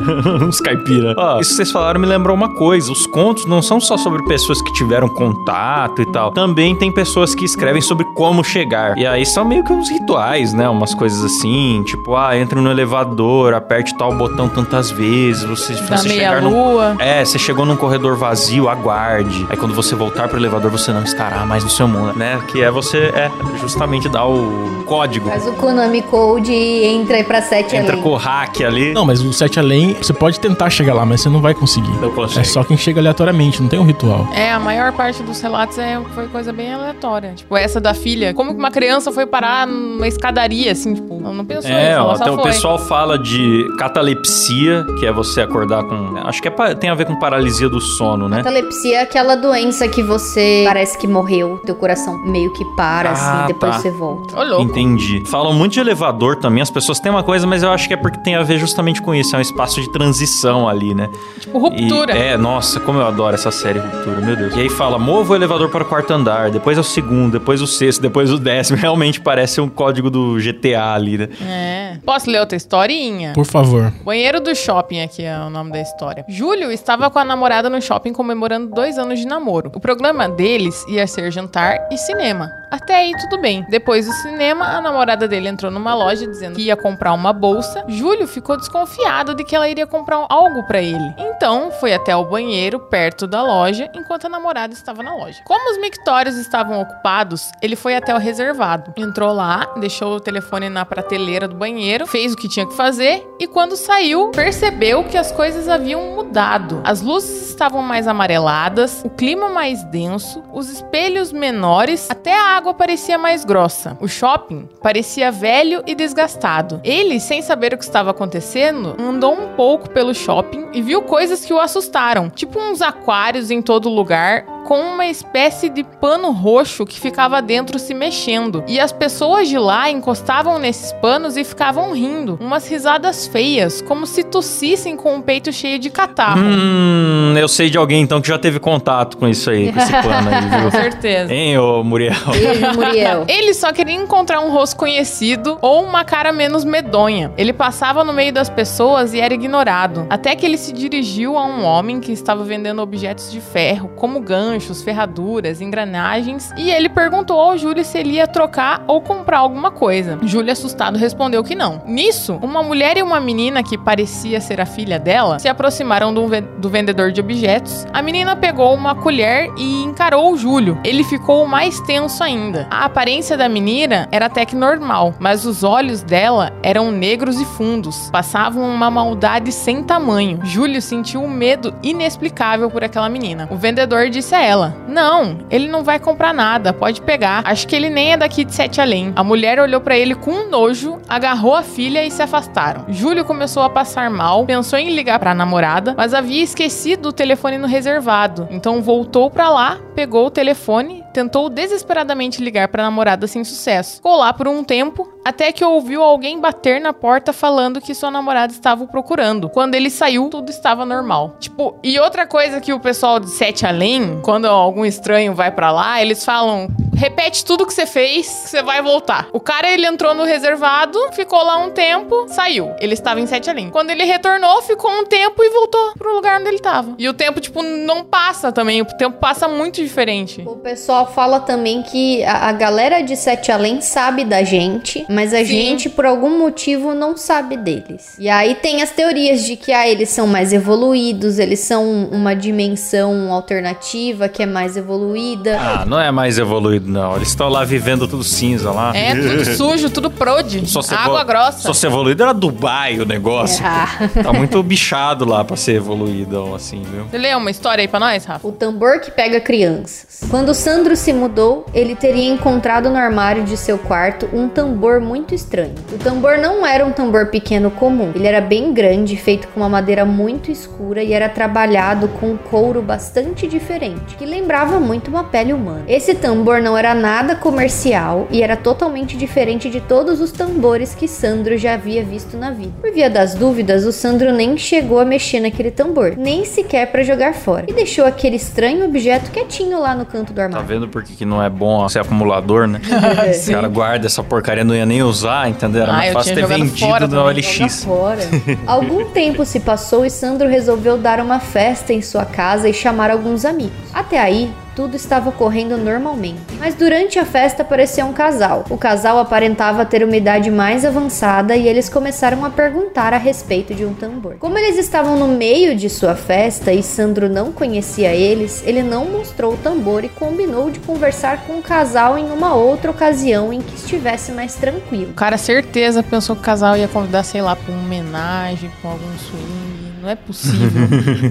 [0.44, 1.14] uns caipira.
[1.18, 2.92] Ó, isso que vocês falaram me lembrou uma coisa.
[2.92, 6.32] Os contos não são só sobre pessoas que tiveram contato e tal.
[6.32, 8.98] Também tem pessoas que escrevem sobre como chegar.
[8.98, 10.68] E aí são meio que uns rituais, né?
[10.70, 15.84] Umas coisas assim, tipo, ah, entre no elevador, aperte tal botão tantas vezes, você, se
[15.84, 16.50] Da você chegar num...
[16.50, 16.96] lua.
[17.00, 19.46] É, você chegou num corredor vazio, aguarde.
[19.50, 22.40] Aí quando você voltar pro elevador, você não estará mais no seu mundo, né?
[22.48, 25.30] Que é você, é, justamente dar o código.
[25.30, 28.04] Faz o Konami Code e entra aí pra sete Entra além.
[28.04, 28.94] com o hack ali.
[28.94, 31.89] Não, mas o Sete Além, você pode tentar chegar lá, mas você não vai conseguir.
[32.01, 32.42] Não consegue.
[32.42, 34.27] É só quem chega aleatoriamente, não tem um ritual.
[34.34, 37.34] É, a maior parte dos relatos é, foi coisa bem aleatória.
[37.36, 38.34] Tipo, essa da filha.
[38.34, 42.20] Como que uma criança foi parar numa escadaria, assim, tipo, não pensou É, nisso, ela
[42.20, 46.18] tem- o pessoal fala de catalepsia, que é você acordar com.
[46.25, 48.38] Acho que é tem a ver com paralisia do sono, né?
[48.38, 53.13] Catalepsia é aquela doença que você parece que morreu, teu coração meio que para, Ah,
[53.13, 53.82] assim, depois tá.
[53.82, 54.39] você volta.
[54.39, 54.63] Ô, louco.
[54.63, 55.24] Entendi.
[55.27, 57.98] Falam muito de elevador também, as pessoas têm uma coisa, mas eu acho que é
[57.98, 61.08] porque tem a ver justamente com isso, é um espaço de transição ali, né?
[61.39, 62.13] Tipo, ruptura.
[62.13, 64.55] E- é, nossa, como eu adoro essa série Ruptura, meu Deus.
[64.55, 67.62] E aí fala, mova o elevador para o quarto andar, depois é o segundo, depois
[67.62, 68.77] o sexto, depois o décimo.
[68.82, 71.29] Realmente parece um código do GTA ali, né?
[71.41, 71.85] É.
[72.04, 73.34] Posso ler outra historinha?
[73.34, 73.92] Por favor.
[74.04, 76.25] Banheiro do shopping aqui é o nome da história.
[76.28, 79.72] Júlio estava com a namorada no shopping comemorando dois anos de namoro.
[79.75, 82.50] O programa deles ia ser jantar e cinema.
[82.72, 83.66] Até aí tudo bem.
[83.70, 87.84] Depois do cinema, a namorada dele entrou numa loja dizendo que ia comprar uma bolsa.
[87.88, 91.14] Júlio ficou desconfiado de que ela iria comprar algo pra ele.
[91.18, 95.42] Então, foi até o banheiro perto da loja, enquanto a namorada estava na loja.
[95.46, 98.94] Como os mictórios estavam ocupados, ele foi até o reservado.
[98.98, 101.75] Entrou lá, deixou o telefone na prateleira do banheiro,
[102.08, 106.82] fez o que tinha que fazer e quando saiu, percebeu que as coisas haviam mudado.
[106.84, 112.74] As luzes estavam mais amareladas, o clima mais denso, os espelhos menores, até a água
[112.74, 113.98] parecia mais grossa.
[114.00, 116.80] O shopping parecia velho e desgastado.
[116.84, 121.44] Ele, sem saber o que estava acontecendo, andou um pouco pelo shopping e viu coisas
[121.44, 126.86] que o assustaram, tipo uns aquários em todo lugar, com uma espécie de pano roxo
[126.86, 128.64] que ficava dentro se mexendo.
[128.68, 134.05] E as pessoas de lá encostavam nesses panos e ficavam rindo, umas risadas feias, como
[134.05, 136.42] se tossissem com o peito cheio de catarro.
[136.42, 139.92] Hum, eu sei de alguém então que já teve contato com isso aí, com esse
[140.01, 140.72] plano aí, Com viu?
[140.72, 141.33] certeza.
[141.33, 142.16] Hein, ô Muriel?
[142.31, 143.25] Beijo, Muriel.
[143.29, 147.31] Ele só queria encontrar um rosto conhecido ou uma cara menos medonha.
[147.38, 150.05] Ele passava no meio das pessoas e era ignorado.
[150.09, 154.20] Até que ele se dirigiu a um homem que estava vendendo objetos de ferro, como
[154.20, 159.72] ganchos, ferraduras, engrenagens, e ele perguntou ao Júlio se ele ia trocar ou comprar alguma
[159.72, 160.20] coisa.
[160.24, 161.81] Júlio, assustado, respondeu que não.
[161.85, 166.27] Nisso, uma mulher e uma menina que parecia ser a filha dela se aproximaram do,
[166.27, 167.85] ve- do vendedor de objetos.
[167.94, 170.79] A menina pegou uma colher e encarou o Júlio.
[170.83, 172.68] Ele ficou mais tenso ainda.
[172.70, 177.46] A aparência da menina era até que normal, mas os olhos dela eram negros e
[177.46, 178.09] fundos.
[178.11, 180.39] Passavam uma maldade sem tamanho.
[180.44, 183.48] Júlio sentiu um medo inexplicável por aquela menina.
[183.51, 187.41] O vendedor disse a ela: Não, ele não vai comprar nada, pode pegar.
[187.46, 189.13] Acho que ele nem é daqui de Sete Além.
[189.15, 192.86] A mulher olhou pra ele com nojo, agarrou a filha e se afastaram.
[192.88, 197.58] Júlio começou a passar mal, pensou em ligar pra namorada, mas havia esquecido o telefone
[197.58, 198.48] no reservado.
[198.50, 203.98] Então voltou pra lá, pegou o telefone, tentou desesperadamente ligar pra namorada sem sucesso.
[203.98, 208.10] Ficou lá por um tempo, até que ouviu alguém bater na porta falando que sua
[208.10, 209.50] namorada estava o procurando.
[209.50, 211.36] Quando ele saiu, tudo estava normal.
[211.40, 215.72] Tipo, e outra coisa que o pessoal de Sete Além, quando algum estranho vai pra
[215.72, 219.27] lá, eles falam: repete tudo que você fez, que você vai voltar.
[219.31, 222.72] O cara, ele entrou no reservado, ficou lá um tempo, saiu.
[222.79, 223.70] Ele estava em Sete Além.
[223.70, 226.96] Quando ele retornou, ficou um tempo e voltou pro lugar onde ele ele tava.
[226.98, 228.81] E o tempo, tipo, não passa também.
[228.81, 230.42] O tempo passa muito diferente.
[230.46, 235.34] O pessoal fala também que a, a galera de Sete Além sabe da gente, mas
[235.34, 235.46] a Sim.
[235.46, 238.16] gente, por algum motivo, não sabe deles.
[238.18, 242.36] E aí tem as teorias de que ah, eles são mais evoluídos, eles são uma
[242.36, 245.60] dimensão alternativa que é mais evoluída.
[245.60, 247.16] Ah, não é mais evoluído, não.
[247.16, 248.96] Eles estão lá vivendo tudo cinza lá.
[248.96, 250.68] É, tudo sujo, tudo prode.
[250.70, 251.60] Só se Água evol- grossa.
[251.60, 253.64] Só se evoluído era Dubai o negócio.
[253.66, 253.88] Ah.
[254.24, 257.06] Tá muito bichado lá pra ser evoluído, assim, viu?
[257.06, 258.48] Você lê uma história aí pra nós, Rafa?
[258.48, 260.22] O tambor que pega crianças.
[260.30, 265.34] Quando Sandro se mudou, ele teria encontrado no armário de seu quarto um tambor muito
[265.34, 265.76] estranho.
[265.94, 268.12] O tambor não era um tambor pequeno comum.
[268.16, 272.38] Ele era bem grande, feito com uma madeira muito escura e era trabalhado com um
[272.38, 275.84] couro bastante diferente, que lembrava muito uma pele humana.
[275.88, 281.07] Esse tambor não era nada comercial e era totalmente diferente de todos os tambores que
[281.07, 282.72] Sandro já havia visto na vida.
[282.81, 287.03] Por via das dúvidas, o Sandro nem chegou a mexer naquele tambor, nem sequer para
[287.03, 290.68] jogar fora, e deixou aquele estranho objeto quietinho lá no canto do Tá armário.
[290.68, 292.79] vendo por que não é bom ser acumulador, né?
[293.48, 295.83] O cara guarda essa porcaria, não ia nem usar, entendeu?
[295.83, 297.85] Era Ah, mais fácil ter vendido na OLX.
[298.66, 303.09] Algum tempo se passou e Sandro resolveu dar uma festa em sua casa e chamar
[303.11, 303.74] alguns amigos.
[303.94, 306.42] Até aí, tudo estava ocorrendo normalmente.
[306.59, 308.66] Mas durante a festa apareceu um casal.
[308.70, 313.74] O casal aparentava ter uma idade mais avançada e eles começaram a perguntar a respeito
[313.74, 314.35] de um tambor.
[314.38, 319.05] Como eles estavam no meio de sua festa e Sandro não conhecia eles, ele não
[319.05, 323.61] mostrou o tambor e combinou de conversar com o casal em uma outra ocasião em
[323.61, 325.11] que estivesse mais tranquilo.
[325.11, 328.90] O cara, certeza, pensou que o casal ia convidar, sei lá, pra uma homenagem, com
[328.90, 329.85] algum swing.
[330.05, 330.70] Não é possível.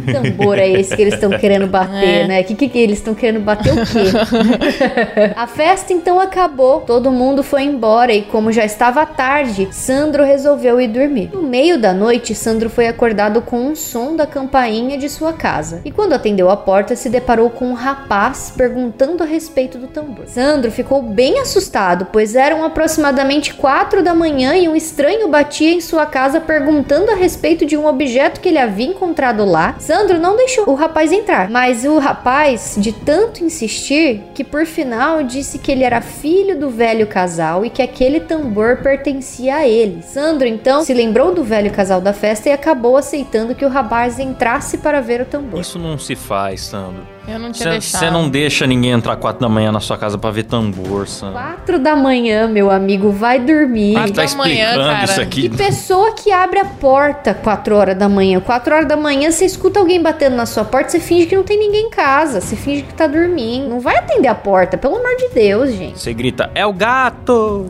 [0.05, 2.27] Que tambor é esse que eles estão querendo bater, É.
[2.27, 2.43] né?
[2.43, 4.11] Que, que que eles estão querendo bater o quê?
[5.37, 10.81] a festa então acabou, todo mundo foi embora e como já estava tarde, Sandro resolveu
[10.81, 11.31] ir dormir.
[11.33, 15.81] No meio da noite, Sandro foi acordado com um som da campainha de sua casa.
[15.85, 20.27] E quando atendeu a porta, se deparou com um rapaz perguntando a respeito do tambor.
[20.27, 25.81] Sandro ficou bem assustado, pois eram aproximadamente quatro da manhã e um estranho batia em
[25.81, 29.77] sua casa perguntando a respeito de um objeto que ele havia encontrado lá.
[29.79, 35.23] Sandro não deixou o rapaz entrar, mas o rapaz, de tanto insistir, que por final
[35.23, 40.03] disse que ele era filho do velho casal e que aquele tambor pertencia a ele.
[40.03, 44.19] Sandro então se lembrou do velho casal da festa e acabou aceitando que o rapaz
[44.19, 45.61] entrasse para ver o tambor.
[45.61, 47.14] Isso não se faz, Sandro.
[47.27, 48.01] Eu não tinha deixado.
[48.01, 51.35] Você não deixa ninguém entrar quatro da manhã na sua casa pra ver tambor, Sandro.
[51.35, 53.97] Quatro da manhã, meu amigo, vai dormir.
[53.97, 55.05] Ah, tá da manhã, explicando cara.
[55.05, 55.49] isso aqui.
[55.49, 58.41] Que pessoa que abre a porta 4 horas da manhã?
[58.41, 61.43] 4 horas da manhã você escuta alguém batendo na sua porta, você finge que não
[61.43, 63.69] tem ninguém em casa, você finge que tá dormindo.
[63.69, 65.99] Não vai atender a porta, pelo amor de Deus, gente.
[65.99, 67.67] Você grita, é o gato!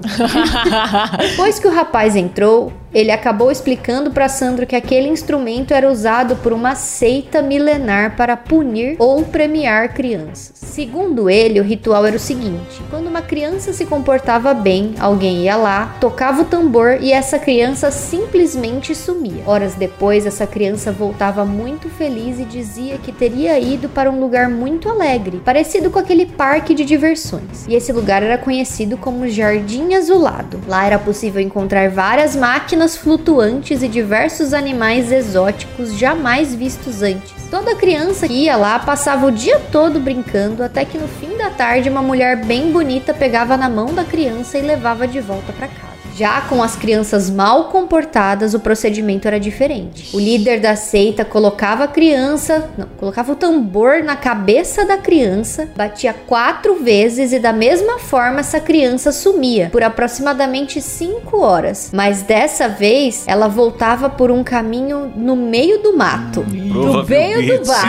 [1.18, 6.36] Depois que o rapaz entrou, ele acabou explicando para Sandro que aquele instrumento era usado
[6.36, 10.52] por uma seita milenar para punir ou premiar crianças.
[10.54, 15.56] Segundo ele, o ritual era o seguinte: quando uma criança se comportava bem, alguém ia
[15.56, 19.42] lá, tocava o tambor e essa criança simplesmente sumia.
[19.44, 24.48] Horas depois, essa criança voltava muito feliz e dizia que teria ido para um lugar
[24.48, 27.66] muito alegre, parecido com aquele parque de diversões.
[27.68, 30.60] E esse lugar era conhecido como Jardim Azulado.
[30.68, 37.48] Lá era possível encontrar várias máquinas flutuantes e diversos animais exóticos jamais vistos antes.
[37.50, 41.50] Toda criança que ia lá passava o dia todo brincando, até que no fim da
[41.50, 45.68] tarde uma mulher bem bonita pegava na mão da criança e levava de volta para
[45.68, 45.93] casa.
[46.16, 50.14] Já com as crianças mal comportadas, o procedimento era diferente.
[50.14, 55.68] O líder da seita colocava a criança, não, colocava o tambor na cabeça da criança,
[55.76, 61.90] batia quatro vezes e da mesma forma essa criança sumia por aproximadamente cinco horas.
[61.92, 67.66] Mas dessa vez ela voltava por um caminho no meio do mato, do meio do
[67.66, 67.88] mato.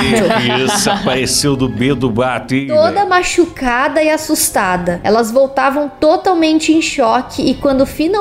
[0.65, 3.09] Isso, apareceu do meio do mato, hein, Toda velho?
[3.09, 4.99] machucada e assustada.
[5.03, 8.14] Elas voltavam totalmente em choque e quando finalmente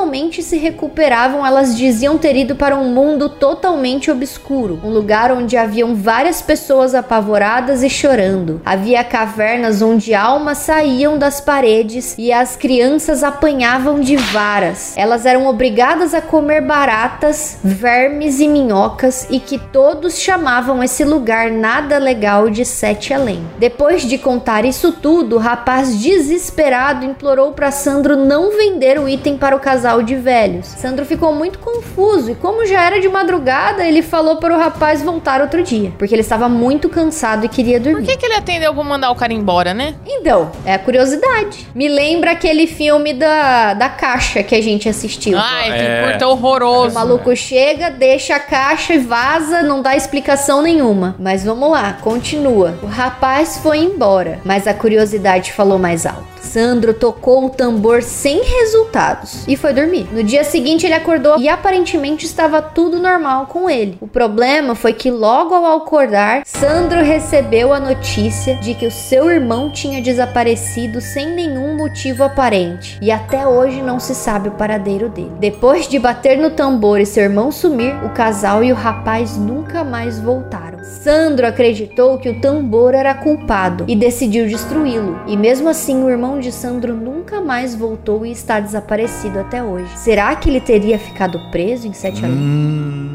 [0.45, 5.95] se recuperavam, elas diziam ter ido para um mundo totalmente obscuro, um lugar onde haviam
[5.95, 8.61] várias pessoas apavoradas e chorando.
[8.65, 14.93] Havia cavernas onde almas saíam das paredes e as crianças apanhavam de varas.
[14.95, 21.51] Elas eram obrigadas a comer baratas, vermes e minhocas e que todos chamavam esse lugar
[21.51, 23.43] nada legal de Sete Além.
[23.57, 29.37] Depois de contar isso tudo, o rapaz desesperado implorou para Sandro não vender o item
[29.37, 30.65] para o casal casal de velhos.
[30.65, 35.03] Sandro ficou muito confuso e, como já era de madrugada, ele falou para o rapaz
[35.03, 38.07] voltar outro dia, porque ele estava muito cansado e queria Por dormir.
[38.07, 39.93] que, que ele atendeu pra mandar o cara embora, né?
[40.07, 41.67] Então, é a curiosidade.
[41.75, 45.37] Me lembra aquele filme da, da caixa que a gente assistiu.
[45.37, 46.07] Ai, que É.
[46.09, 46.95] curta O horroroso.
[46.95, 51.15] maluco chega, deixa a caixa e vaza, não dá explicação nenhuma.
[51.19, 52.79] Mas vamos lá, continua.
[52.81, 56.25] O rapaz foi embora, mas a curiosidade falou mais alto.
[56.45, 60.07] Sandro tocou o tambor sem resultados e foi dormir.
[60.11, 63.97] No dia seguinte ele acordou e aparentemente estava tudo normal com ele.
[63.99, 69.29] O problema foi que logo ao acordar, Sandro recebeu a notícia de que o seu
[69.29, 75.09] irmão tinha desaparecido sem nenhum motivo aparente e até hoje não se sabe o paradeiro
[75.09, 75.31] dele.
[75.39, 79.83] Depois de bater no tambor e seu irmão sumir, o casal e o rapaz nunca
[79.83, 80.75] mais voltaram.
[80.83, 85.19] Sandro acreditou que o tambor era culpado e decidiu destruí-lo.
[85.27, 89.89] E mesmo assim, o irmão de Sandro nunca mais voltou e está desaparecido até hoje.
[89.97, 92.25] Será que ele teria ficado preso em Sete?
[92.25, 93.13] Hum,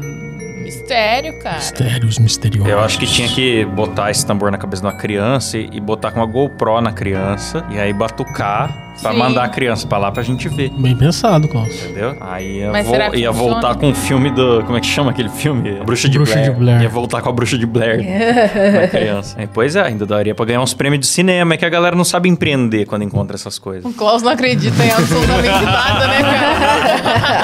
[0.63, 1.57] Mistério, cara.
[1.57, 2.69] Mistérios misteriosos.
[2.71, 5.79] eu acho que tinha que botar esse tambor na cabeça de uma criança e, e
[5.79, 9.17] botar com uma GoPro na criança e aí batucar pra Sim.
[9.17, 10.69] mandar a criança pra lá pra gente ver.
[10.71, 11.69] Bem pensado, Klaus.
[11.83, 12.15] Entendeu?
[12.19, 13.51] Aí ia, Mas vo- será que ia funciona?
[13.53, 14.63] voltar com o filme do.
[14.65, 15.77] Como é que chama aquele filme?
[15.79, 16.51] A Bruxa de, Bruxa Blair.
[16.53, 16.81] de Blair.
[16.83, 17.99] Ia voltar com a Bruxa de Blair.
[18.79, 19.37] uma criança.
[19.53, 21.53] Pois é, ainda daria pra ganhar uns prêmios de cinema.
[21.53, 23.85] É que a galera não sabe empreender quando encontra essas coisas.
[23.85, 27.41] O Klaus não acredita em absolutamente nada, né, cara?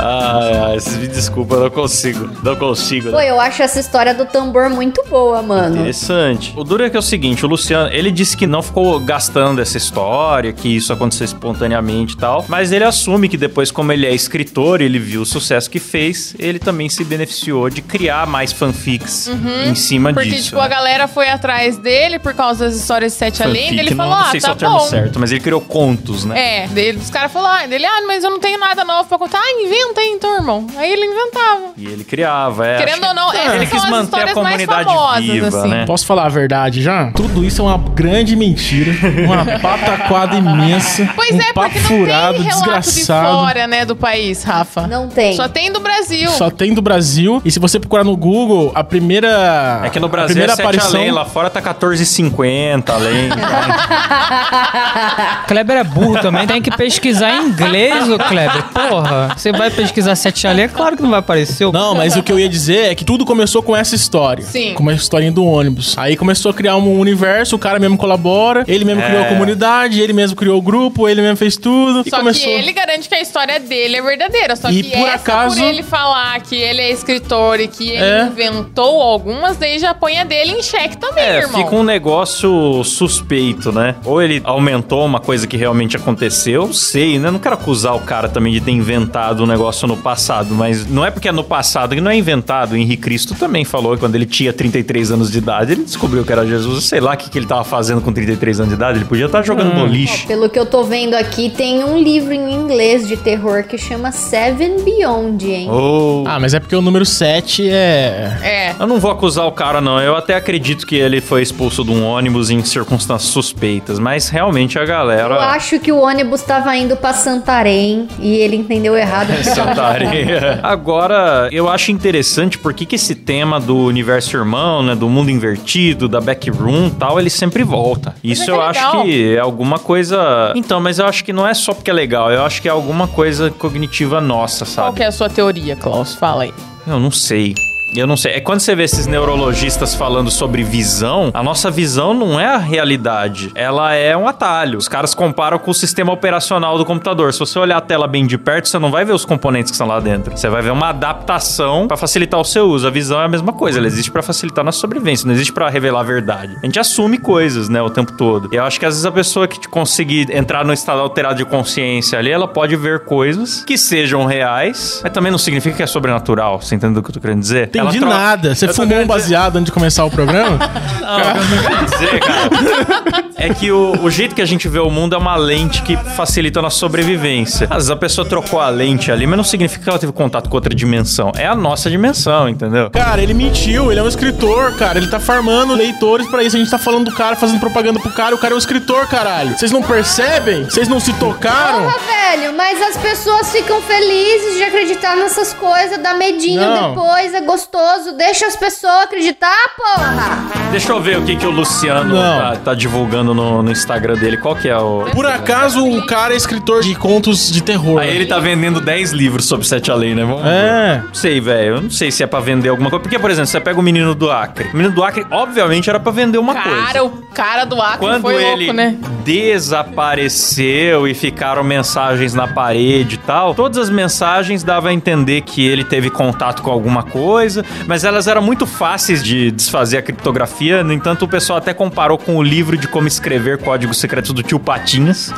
[0.00, 2.30] Ai, ai, me desculpa, eu não consigo.
[2.42, 3.10] Não consigo.
[3.10, 5.76] Pô, eu acho essa história do tambor muito boa, mano.
[5.76, 6.52] Interessante.
[6.56, 9.60] O duro é que é o seguinte, o Luciano, ele disse que não ficou gastando
[9.60, 14.06] essa história, que isso aconteceu espontaneamente e tal, mas ele assume que depois, como ele
[14.06, 18.52] é escritor, ele viu o sucesso que fez, ele também se beneficiou de criar mais
[18.52, 19.30] fanfics
[19.66, 20.44] em cima Porque, disso.
[20.50, 20.68] tipo, a né?
[20.68, 23.78] galera foi atrás dele por causa das histórias de Sete Além.
[23.78, 24.84] Ele não, falou, não ah, sei se é tá o termo bom.
[24.84, 26.64] certo, mas ele criou contos, né?
[26.64, 29.18] É, dele, os caras falaram, ah, dele, ah, mas eu não tenho nada novo pra
[29.18, 29.38] contar.
[29.38, 30.66] Ah, inventa aí então, irmão.
[30.76, 31.72] Aí ele inventava.
[31.76, 32.78] E ele criava, é.
[32.78, 35.68] Querendo acho ou não, essas ele são quis as manter a comunidade famosas, viva, assim.
[35.68, 35.86] né?
[35.86, 37.10] Posso falar a verdade já?
[37.12, 38.92] Tudo isso é uma grande mentira,
[39.24, 40.77] uma pataquada imensa,
[41.14, 44.86] Pois um é, porque não furado, tem relato de fora, né, do país, Rafa.
[44.86, 45.34] Não tem.
[45.36, 46.30] Só tem do Brasil.
[46.30, 47.40] Só tem do Brasil.
[47.44, 49.80] E se você procurar no Google, a primeira.
[49.84, 51.00] É que no a Brasil primeira é 7 aparição.
[51.00, 53.28] além, lá fora tá 14,50 além.
[55.46, 58.62] Kleber é burro também, tem que pesquisar em inglês, o Kleber.
[58.72, 61.64] Porra, você vai pesquisar sete além, é claro que não vai aparecer.
[61.66, 64.44] o- Não, mas o que eu ia dizer é que tudo começou com essa história.
[64.44, 64.74] Sim.
[64.74, 65.94] Com uma historinha do ônibus.
[65.96, 69.06] Aí começou a criar um universo, o cara mesmo colabora, ele mesmo É.
[69.06, 72.02] criou a comunidade, ele mesmo criou o grupo, ele mesmo fez tudo.
[72.06, 72.44] E Só começou.
[72.44, 74.54] que ele garante que a história dele é verdadeira.
[74.54, 77.90] Só E que por essa, acaso- por ele falar que ele é escritor e que
[77.90, 78.26] ele É.
[78.26, 81.62] inventou algumas, daí já põe a dele em xeque também, É, irmão.
[81.64, 83.94] fica um negócio suspeito, né?
[84.04, 87.30] Ou ele aumentou uma coisa que realmente aconteceu, sei, né?
[87.30, 91.04] Não quero acusar o cara também de ter inventado um negócio no passado, mas não
[91.04, 92.72] é porque é no passado que não é inventado.
[92.72, 96.24] O Henrique Cristo também falou que quando ele tinha 33 anos de idade, ele descobriu
[96.24, 96.84] que era Jesus.
[96.84, 98.98] Sei lá o que, que ele tava fazendo com 33 anos de idade.
[98.98, 99.80] Ele podia estar jogando Hum.
[99.86, 100.26] boliche.
[100.26, 104.10] Pelo que eu tô vendo aqui, tem um livro em inglês de terror que chama
[104.10, 105.70] Seven Beyond, hein?
[105.70, 106.26] Ou.
[106.26, 108.38] Ah, mas é porque o número 7 é.
[108.42, 108.74] É.
[108.78, 110.00] Eu não vou acusar o cara, não.
[110.00, 114.78] Eu até acredito que ele foi expulso de um ônibus em circunstâncias suspeitas, mas realmente
[114.78, 115.34] a galera.
[115.34, 119.28] Eu acho que o ônibus tava indo pra Santarém e ele entendeu errado.
[119.44, 120.60] Santa Areia.
[120.62, 126.08] Agora, eu acho interessante porque que esse tema do universo irmão, né, do mundo invertido,
[126.08, 128.14] da backroom e tal, ele sempre volta.
[128.22, 128.70] Isso é eu legal.
[128.70, 130.47] acho que é alguma coisa...
[130.56, 132.70] Então, mas eu acho que não é só porque é legal, eu acho que é
[132.70, 134.96] alguma coisa cognitiva nossa, Qual sabe?
[134.96, 136.14] que é a sua teoria, Klaus?
[136.14, 136.54] Fala aí.
[136.86, 137.54] Eu não sei.
[137.94, 138.32] Eu não sei.
[138.32, 142.58] É quando você vê esses neurologistas falando sobre visão, a nossa visão não é a
[142.58, 143.50] realidade.
[143.54, 144.78] Ela é um atalho.
[144.78, 147.32] Os caras comparam com o sistema operacional do computador.
[147.32, 149.74] Se você olhar a tela bem de perto, você não vai ver os componentes que
[149.74, 150.36] estão lá dentro.
[150.36, 152.86] Você vai ver uma adaptação para facilitar o seu uso.
[152.86, 153.78] A visão é a mesma coisa.
[153.78, 156.56] Ela existe para facilitar a nossa sobrevivência, não existe para revelar a verdade.
[156.62, 158.48] A gente assume coisas, né, o tempo todo.
[158.52, 161.44] E eu acho que às vezes a pessoa que conseguir entrar no estado alterado de
[161.44, 165.86] consciência ali, ela pode ver coisas que sejam reais, mas também não significa que é
[165.86, 166.60] sobrenatural.
[166.60, 167.70] Você entendeu o que eu tô querendo dizer?
[167.82, 168.54] Entendi tro- nada.
[168.54, 170.58] Você Eu fumou um querendo dizer- baseado antes de começar o programa?
[171.00, 174.68] Não, o que eu querendo dizer, cara, é que o, o jeito que a gente
[174.68, 177.66] vê o mundo é uma lente que facilita a nossa sobrevivência.
[177.70, 180.48] Às vezes a pessoa trocou a lente ali, mas não significa que ela teve contato
[180.48, 181.32] com outra dimensão.
[181.36, 182.90] É a nossa dimensão, entendeu?
[182.90, 184.98] Cara, ele mentiu, ele é um escritor, cara.
[184.98, 186.56] Ele tá farmando leitores pra isso.
[186.56, 188.34] A gente tá falando do cara, fazendo propaganda pro cara.
[188.34, 189.56] O cara é um escritor, caralho.
[189.56, 190.64] Vocês não percebem?
[190.64, 191.82] Vocês não se tocaram?
[191.84, 196.90] Porra, velho, mas as pessoas ficam felizes de acreditar nessas coisas, dá medinho Não.
[196.90, 197.67] depois, é gostoso.
[198.16, 200.38] Deixa as pessoas acreditar, porra!
[200.70, 202.20] Deixa eu ver o que, que o Luciano Não.
[202.20, 204.36] tá, tá divulgando no, no Instagram dele.
[204.36, 205.06] Qual que é o.
[205.12, 208.00] Por acaso o cara é escritor de contos de terror.
[208.00, 210.24] Aí ele tá vendendo 10 livros sobre Sete Além, né?
[210.24, 210.50] Vamos ver.
[210.50, 211.02] É.
[211.06, 211.76] Não sei, velho.
[211.76, 213.02] Eu não sei se é pra vender alguma coisa.
[213.02, 214.68] Porque, por exemplo, você pega o menino do Acre.
[214.72, 216.82] O menino do Acre, obviamente, era pra vender uma coisa.
[216.86, 218.96] Cara, o cara do Acre Quando foi ele louco, né?
[219.24, 225.66] desapareceu e ficaram mensagens na parede e tal, todas as mensagens davam a entender que
[225.66, 230.82] ele teve contato com alguma coisa, mas elas eram muito fáceis de desfazer a criptografia.
[230.84, 234.42] No entanto, o pessoal até comparou com o livro de como escrever códigos secretos do
[234.42, 235.32] tio Patinhas.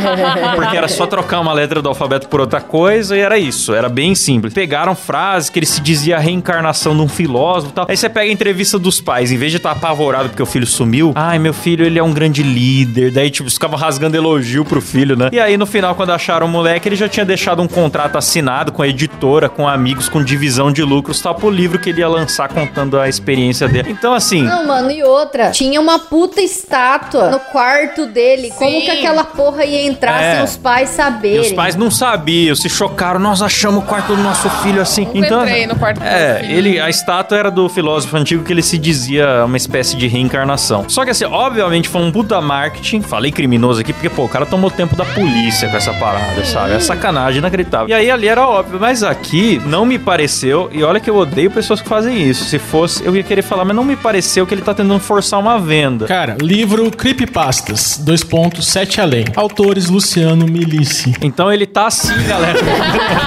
[0.54, 3.74] Porque era só trocar uma letra do alfabeto por outra coisa e era isso.
[3.74, 4.52] Era bem simples.
[4.52, 7.86] Pegaram frases que ele se dizia a reencarnação de um filósofo e tal.
[7.88, 10.66] Aí você pega a entrevista dos pais, em vez de estar apavorado porque o filho
[10.66, 13.10] sumiu, ai, meu filho, ele é um grande líder.
[13.10, 15.30] Daí, tipo, ficavam rasgando elogio pro filho, né?
[15.32, 18.72] E aí, no final, quando acharam o moleque, ele já tinha deixado um contrato assinado
[18.72, 22.08] com a editora, com amigos, com divisão de lucros, tal, pro livro que ele ia
[22.08, 23.90] lançar contando a experiência dele.
[23.90, 24.42] Então, assim.
[24.42, 25.50] Não, mano, e outra.
[25.50, 28.50] Tinha uma puta estátua no quarto dele.
[28.56, 28.82] Como Sim.
[28.82, 30.34] que aquela porra ia entrar É.
[30.36, 31.40] sem os pais E saberem?
[31.40, 35.06] os pais não sabiam, se chocaram, nós achamos o quarto do nosso filho assim.
[35.14, 38.76] Nunca entrei no quarto É, ele, a estátua era do filósofo antigo que ele se
[38.78, 40.84] dizia uma espécie de reencarnação.
[40.88, 43.00] Só que assim, obviamente foi um puta marketing.
[43.02, 46.72] Falei criminoso aqui porque, pô, o cara tomou tempo da polícia com essa parada, sabe?
[46.74, 47.88] É sacanagem inacreditável.
[47.88, 51.50] E aí ali era óbvio, mas aqui não me pareceu, e olha que eu odeio
[51.54, 52.44] pessoas que fazem isso.
[52.44, 55.38] Se fosse, eu ia querer falar, mas não me pareceu que ele tá tentando forçar
[55.40, 56.06] uma venda.
[56.06, 59.24] Cara, livro Creepypastas, dois pontos, sete além.
[59.36, 61.14] Autores Luciano Milici.
[61.22, 62.58] Então ele tá assim, galera.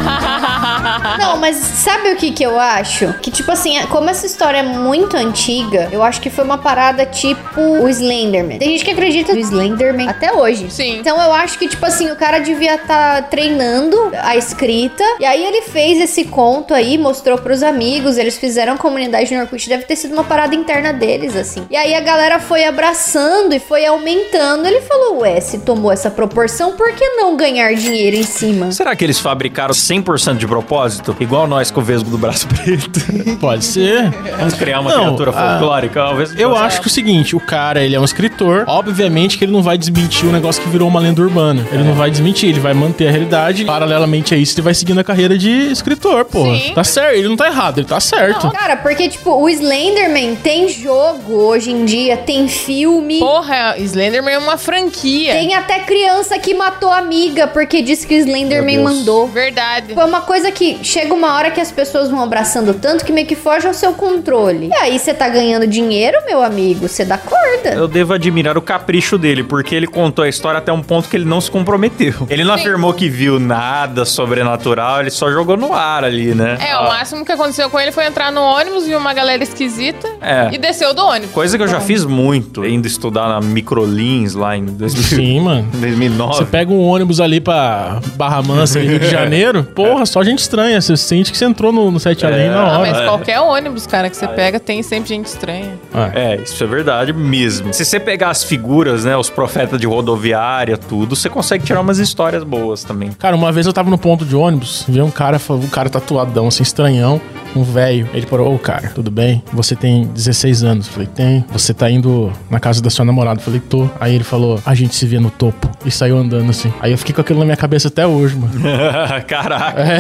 [1.27, 3.13] Não, mas sabe o que que eu acho?
[3.21, 7.05] Que, tipo assim, como essa história é muito antiga, eu acho que foi uma parada
[7.05, 8.57] tipo o Slenderman.
[8.57, 10.71] Tem gente que acredita no Slenderman até hoje.
[10.71, 10.99] Sim.
[10.99, 15.03] Então eu acho que, tipo assim, o cara devia estar treinando a escrita.
[15.19, 18.17] E aí ele fez esse conto aí, mostrou pros amigos.
[18.17, 19.67] Eles fizeram comunidade no Orkut.
[19.67, 21.65] Deve ter sido uma parada interna deles, assim.
[21.69, 24.65] E aí a galera foi abraçando e foi aumentando.
[24.65, 28.71] Ele falou: Ué, se tomou essa proporção, por que não ganhar dinheiro em cima?
[28.71, 31.16] Será que eles fabricaram 100% de propósito?
[31.19, 32.99] Igual nós com o Vesgo do Braço Preto.
[33.39, 34.10] Pode ser.
[34.38, 36.03] Vamos criar uma Não, criatura ah, folclórica.
[36.13, 38.63] do Eu acho que é o seguinte, o cara, ele é um escritor.
[38.67, 41.65] Obviamente que ele não vai desmentir o negócio que virou uma lenda urbana.
[41.71, 43.65] Ele não vai desmentir, ele vai manter a realidade.
[43.65, 46.45] Paralelamente a isso, ele vai seguindo a carreira de escritor, pô.
[46.73, 48.51] Tá certo, ele não tá errado, ele tá certo.
[48.51, 53.19] Cara, porque, tipo, o Slenderman tem jogo hoje em dia, tem filme.
[53.19, 55.34] Porra, Slenderman é uma franquia.
[55.34, 59.27] Tem até criança que matou a amiga porque disse que o Slenderman mandou.
[59.27, 59.93] Verdade.
[59.93, 63.26] Foi uma coisa que chega uma hora que as pessoas vão abraçando tanto que meio
[63.26, 64.67] que foge ao seu controle.
[64.67, 67.70] E aí você tá ganhando dinheiro, meu amigo, você dá corda.
[67.74, 71.15] Eu devo admirar o capricho dele, porque ele contou a história até um ponto que
[71.15, 72.28] ele não se comprometeu.
[72.30, 72.62] Ele não Sim.
[72.62, 76.58] afirmou que viu nada sobrenatural, ele só jogou no ar ali, né?
[76.60, 79.41] É, o Ah, máximo que aconteceu com ele foi entrar no ônibus, viu uma galera
[79.43, 80.50] esquisita É.
[80.52, 81.32] e desceu do ônibus.
[81.32, 85.67] Coisa que eu já fiz muito, indo estudar na Microlins lá em 2000, Sim, mano.
[85.74, 86.34] 2009.
[86.36, 90.39] Você pega um ônibus ali pra Barra Mansa, em Rio de Janeiro, porra, só gente
[90.39, 90.82] estranha.
[90.82, 92.91] Você sente que você entrou no, no Sete Além na Ah, hora.
[92.91, 95.77] mas qualquer ônibus, cara, que você pega, tem sempre gente estranha.
[95.93, 97.73] Ah, É, isso é verdade mesmo.
[97.73, 101.99] Se você pegar as figuras, né, os profetas de rodoviária, tudo, você consegue tirar umas
[101.99, 103.12] histórias boas também.
[103.17, 106.47] Cara, uma vez eu tava no ponto de ônibus, vi um cara, um cara tatuadão,
[106.47, 107.21] assim, estranhão,
[107.55, 108.10] um velho.
[108.13, 109.43] Ele parou, ô cara, tudo bem?
[109.53, 110.88] Você tem 16 anos?
[110.88, 111.45] Eu Falei, tem.
[111.51, 113.39] Você tá indo na casa da sua namorada?
[113.39, 113.89] Eu Falei, tô.
[113.99, 115.69] Aí ele falou, a gente se vê no topo.
[115.86, 116.73] E saiu andando assim.
[116.79, 118.53] Aí eu fiquei com aquilo na minha cabeça até hoje, mano.
[119.27, 119.81] Caraca.
[119.81, 119.99] É.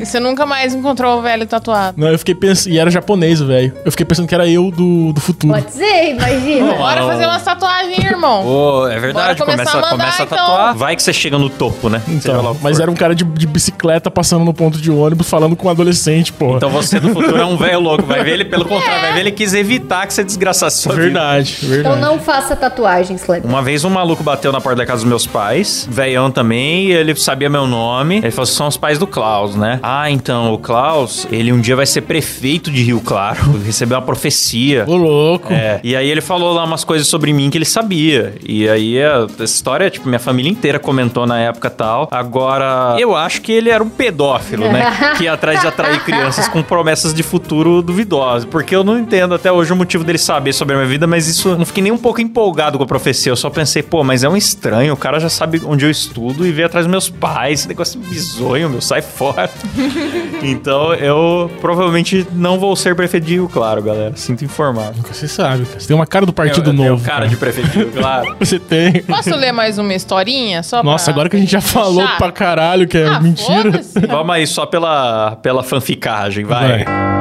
[0.00, 2.00] E você nunca mais encontrou o velho tatuado.
[2.00, 2.72] Não, eu fiquei pensando.
[2.72, 3.72] E era japonês, velho.
[3.84, 5.54] Eu fiquei pensando que era eu do, do futuro.
[5.54, 6.74] Pode ser, imagina.
[6.74, 8.46] Bora fazer umas tatuagens, irmão.
[8.46, 10.38] Ô, é verdade, começa, a mandar, começa a então.
[10.38, 10.76] tatuar.
[10.76, 12.02] Vai que você chega no topo, né?
[12.08, 15.68] Então, mas era um cara de, de bicicleta passando no ponto de ônibus falando com
[15.68, 16.59] um adolescente, porra.
[16.60, 18.04] Então você do futuro é um velho louco.
[18.04, 21.04] Vai ver ele, pelo contrário, vai ver ele quis evitar que você desgraçasse sua vida.
[21.04, 21.96] verdade, verdade.
[21.96, 23.48] Então não faça tatuagens, Kleber.
[23.48, 26.92] Uma vez um maluco bateu na porta da casa dos meus pais, velhão também, e
[26.92, 28.18] ele sabia meu nome.
[28.18, 29.80] Ele falou: são os pais do Klaus, né?
[29.82, 33.40] Ah, então, o Klaus, ele um dia vai ser prefeito de Rio Claro.
[33.64, 34.84] Recebeu uma profecia.
[34.86, 35.50] Ô, louco.
[35.50, 38.34] É, e aí ele falou lá umas coisas sobre mim que ele sabia.
[38.46, 42.06] E aí a, essa história, tipo, minha família inteira comentou na época tal.
[42.10, 45.14] Agora, eu acho que ele era um pedófilo, né?
[45.16, 48.44] que ia atrás de atrair crianças com promessas de futuro duvidosas.
[48.44, 51.26] Porque eu não entendo até hoje o motivo dele saber sobre a minha vida, mas
[51.28, 53.30] isso eu não fiquei nem um pouco empolgado com a profecia.
[53.32, 56.46] Eu só pensei, pô, mas é um estranho, o cara já sabe onde eu estudo
[56.46, 57.60] e veio atrás dos meus pais.
[57.60, 59.50] Esse negócio bizonho, meu, sai fora.
[60.42, 64.12] então eu provavelmente não vou ser prefeito de Rio Claro, galera.
[64.16, 64.96] Sinto informado.
[64.98, 65.80] Nunca se sabe, cara.
[65.80, 67.04] Você tem uma cara do Partido Eu- eu tenho Novo.
[67.04, 68.36] cara de prefeito de Rio Claro.
[68.38, 69.02] Você tem.
[69.02, 70.62] Posso ler mais uma historinha?
[70.62, 72.18] Só Nossa, pra- agora que a gente já falou Chato.
[72.18, 73.80] pra caralho que é Ah, mentira.
[74.08, 76.84] Vamos aí só pela, pela fanficagem, vai.
[76.84, 77.19] Vai.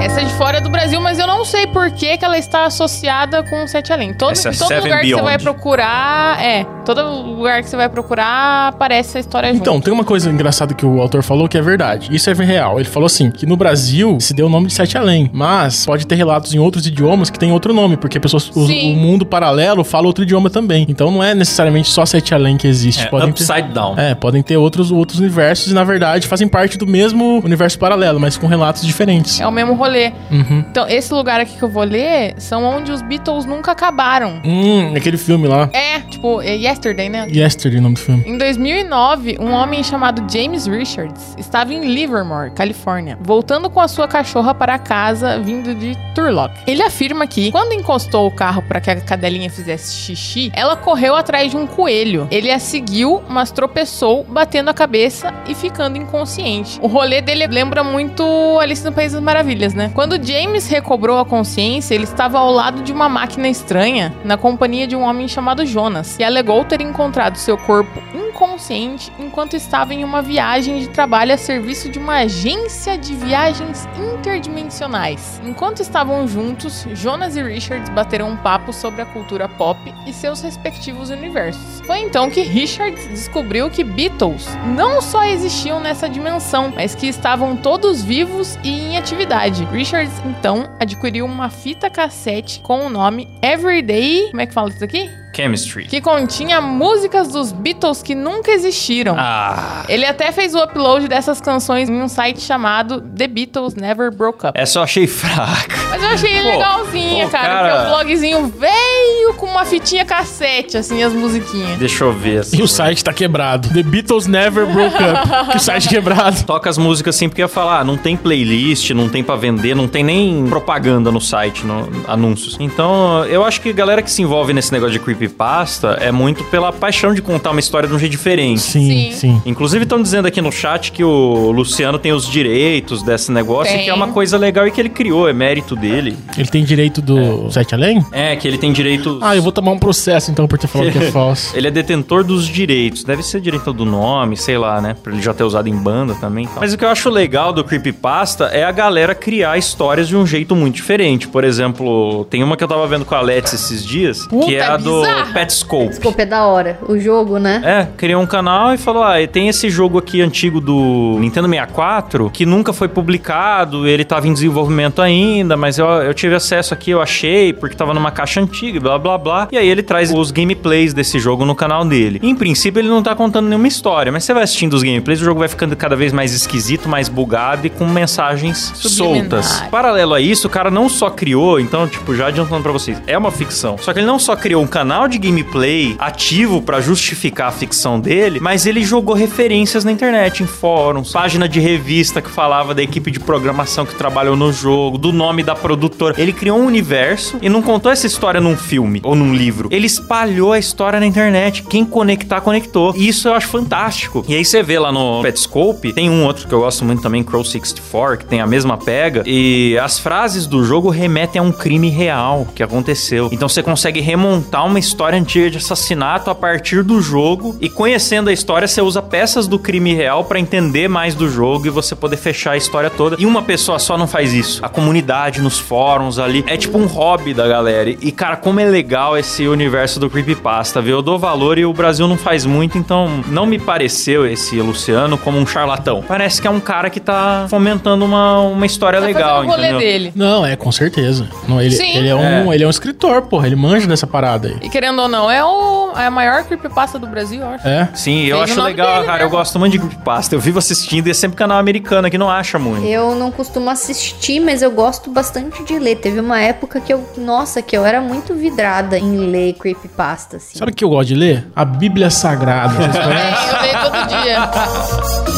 [0.00, 2.64] Essa é de fora do Brasil, mas eu não sei por que, que ela está
[2.64, 4.14] associada com o Sete Além.
[4.14, 5.24] Todo, Essa todo Seven lugar que você Beyond.
[5.24, 7.02] vai procurar, é, todo
[7.36, 9.84] lugar que você vai procurar aparece essa história Então, junto.
[9.84, 12.08] tem uma coisa engraçada que o autor falou que é verdade.
[12.10, 12.80] Isso é real.
[12.80, 16.06] Ele falou assim: que no Brasil se deu o nome de Sete Além, mas pode
[16.06, 19.84] ter relatos em outros idiomas que tem outro nome, porque pessoas, o, o mundo paralelo
[19.84, 20.86] fala outro idioma também.
[20.88, 23.04] Então não é necessariamente só Sete Além que existe.
[23.04, 23.98] É, podem ter, upside down.
[23.98, 28.18] é, podem ter outros, outros universos e na verdade fazem parte do mesmo universo paralelo,
[28.18, 29.38] mas com relatos diferentes.
[29.38, 29.89] É o mesmo rolê.
[30.30, 30.64] Uhum.
[30.70, 34.40] Então, esse lugar aqui que eu vou ler são onde os Beatles nunca acabaram.
[34.44, 35.68] Hum, aquele filme lá.
[35.72, 37.26] É, tipo, é Yesterday, né?
[37.30, 38.24] Yesterday, o nome do filme.
[38.26, 44.06] Em 2009, um homem chamado James Richards estava em Livermore, Califórnia, voltando com a sua
[44.06, 46.54] cachorra para casa vindo de Turlock.
[46.66, 51.14] Ele afirma que, quando encostou o carro para que a cadelinha fizesse xixi, ela correu
[51.14, 52.28] atrás de um coelho.
[52.30, 56.78] Ele a seguiu, mas tropeçou, batendo a cabeça e ficando inconsciente.
[56.82, 58.22] O rolê dele lembra muito
[58.60, 59.79] Alice no País das Maravilhas, né?
[59.88, 64.86] Quando James recobrou a consciência, ele estava ao lado de uma máquina estranha, na companhia
[64.86, 68.00] de um homem chamado Jonas, e alegou ter encontrado seu corpo
[68.30, 73.86] inconsciente enquanto estava em uma viagem de trabalho a serviço de uma agência de viagens
[73.98, 75.40] interdimensionais.
[75.44, 80.40] Enquanto estavam juntos, Jonas e Richards bateram um papo sobre a cultura pop e seus
[80.40, 81.80] respectivos universos.
[81.86, 87.56] Foi então que Richards descobriu que Beatles não só existiam nessa dimensão, mas que estavam
[87.56, 89.64] todos vivos e em atividade.
[89.66, 94.28] Richards então adquiriu uma fita cassete com o nome Everyday.
[94.30, 95.19] Como é que fala isso aqui?
[95.34, 95.84] Chemistry.
[95.86, 99.14] que continha músicas dos Beatles que nunca existiram.
[99.18, 99.84] Ah.
[99.88, 104.46] Ele até fez o upload dessas canções em um site chamado The Beatles Never Broke
[104.46, 104.52] Up.
[104.54, 105.76] Essa eu achei fraca.
[105.90, 107.68] Mas eu achei Pô, legalzinha, pô, cara, cara.
[107.68, 111.78] Porque o blogzinho veio com uma fitinha cassete, assim, as musiquinhas.
[111.78, 112.40] Deixa eu ver.
[112.40, 112.58] assim.
[112.58, 113.68] E o site tá quebrado.
[113.70, 115.50] The Beatles Never Broke Up.
[115.50, 116.44] que o site quebrado.
[116.44, 119.74] Toca as músicas assim porque ia falar, ah, não tem playlist, não tem pra vender,
[119.74, 122.56] não tem nem propaganda no site, no, anúncios.
[122.60, 126.42] Então, eu acho que a galera que se envolve nesse negócio de creepypasta é muito
[126.44, 128.60] pela paixão de contar uma história de um jeito diferente.
[128.60, 129.12] Sim, Sim.
[129.12, 129.42] sim.
[129.44, 133.84] Inclusive estão dizendo aqui no chat que o Luciano tem os direitos desse negócio, Tem.
[133.84, 136.16] que é uma coisa legal e que ele criou, é mérito dele.
[136.36, 138.04] Ele tem direito do Sete Além?
[138.12, 139.18] É, que ele tem direitos.
[139.20, 141.56] Ah, eu vou tomar um processo então por ter falado que é falso.
[141.56, 143.04] Ele é detentor dos direitos.
[143.04, 144.96] Deve ser direito do nome, sei lá, né?
[145.02, 146.46] Pra ele já ter usado em banda também.
[146.46, 146.56] tal.
[146.60, 150.26] Mas o que eu acho legal do Creepypasta é a galera criar histórias de um
[150.26, 151.28] jeito muito diferente.
[151.28, 154.54] Por exemplo, tem uma que eu tava vendo com a Let's esses dias, Puta, que
[154.56, 155.88] é a do Petscope.
[155.90, 156.78] Desculpa, é da hora.
[156.86, 157.60] O jogo, né?
[157.64, 162.30] É, criou um canal e falou: Ah, tem esse jogo aqui antigo do Nintendo 64
[162.30, 166.90] que nunca foi publicado, ele tava em desenvolvimento ainda, mas eu, eu tive acesso aqui,
[166.90, 169.48] eu achei, porque tava numa caixa antiga, e blá blá blá.
[169.50, 172.20] E aí ele traz os gameplays desse jogo no canal dele.
[172.22, 175.24] Em princípio, ele não tá contando nenhuma história, mas você vai assistindo os gameplays, o
[175.24, 179.62] jogo vai ficando cada vez mais esquisito, mais bugado e com mensagens soltas.
[179.70, 183.16] Paralelo a isso, o cara não só criou, então, tipo, já adiantando pra vocês, é
[183.16, 183.76] uma ficção.
[183.78, 188.00] Só que ele não só criou um canal de gameplay ativo pra justificar a ficção
[188.00, 192.82] dele, mas ele jogou referências na internet, em fóruns, página de revista que falava da
[192.82, 196.14] equipe de programação que trabalhou no jogo, do nome da produtora.
[196.18, 199.68] Ele criou um universo e não contou essa história num filme ou num livro.
[199.70, 201.62] Ele espalhou a história na internet.
[201.62, 202.94] Quem conectar, conectou.
[202.96, 204.24] E isso eu acho fantástico.
[204.28, 207.22] E aí você vê lá no Petscope, tem um outro que eu gosto muito também,
[207.22, 209.22] Crow 64, que tem a mesma pega.
[209.26, 213.28] E as frases do jogo remetem a um crime real que aconteceu.
[213.32, 217.56] Então você consegue remontar uma história antiga de assassinato a partir do jogo.
[217.60, 221.66] E conhecendo a história, você usa peças do crime real pra entender mais do jogo
[221.66, 223.16] e você poder fechar a história toda.
[223.18, 224.64] E uma pessoa só não faz isso.
[224.64, 227.90] A comunidade nos fóruns ali é tipo um hobby da galera.
[227.90, 230.96] E cara, como é legal esse universo do creepypasta, viu?
[230.96, 235.16] Eu dou valor e o Brasil não faz muito, então não me pareceu esse Luciano
[235.16, 236.04] como um charlatão.
[236.06, 239.78] Parece que é um cara que tá fomentando uma, uma história Tá legal, entendeu?
[239.78, 240.12] dele.
[240.14, 241.28] Não, é, com certeza.
[241.48, 241.96] Não, ele, Sim.
[241.96, 243.46] ele, é um, ele é um escritor, porra.
[243.46, 244.56] Ele manja dessa parada aí.
[244.62, 247.68] E querendo ou não, é, o, é a maior creepypasta do Brasil, eu acho.
[247.68, 247.90] É.
[247.92, 249.18] Sim, eu acho legal, dele, cara.
[249.18, 249.24] né?
[249.24, 250.34] Eu gosto muito de creepypasta.
[250.34, 252.86] Eu vivo assistindo e é sempre canal americano que não acha muito.
[252.86, 255.96] Eu não costumo assistir, mas eu gosto bastante de ler.
[255.96, 260.56] Teve uma época que eu, nossa, que eu era muito vidrada em ler creepypasta, assim.
[260.56, 261.46] Sabe o que eu gosto de ler?
[261.54, 262.72] A Bíblia Sagrada.
[262.72, 263.48] Vocês conhecem?
[263.48, 265.29] É, eu leio todo dia.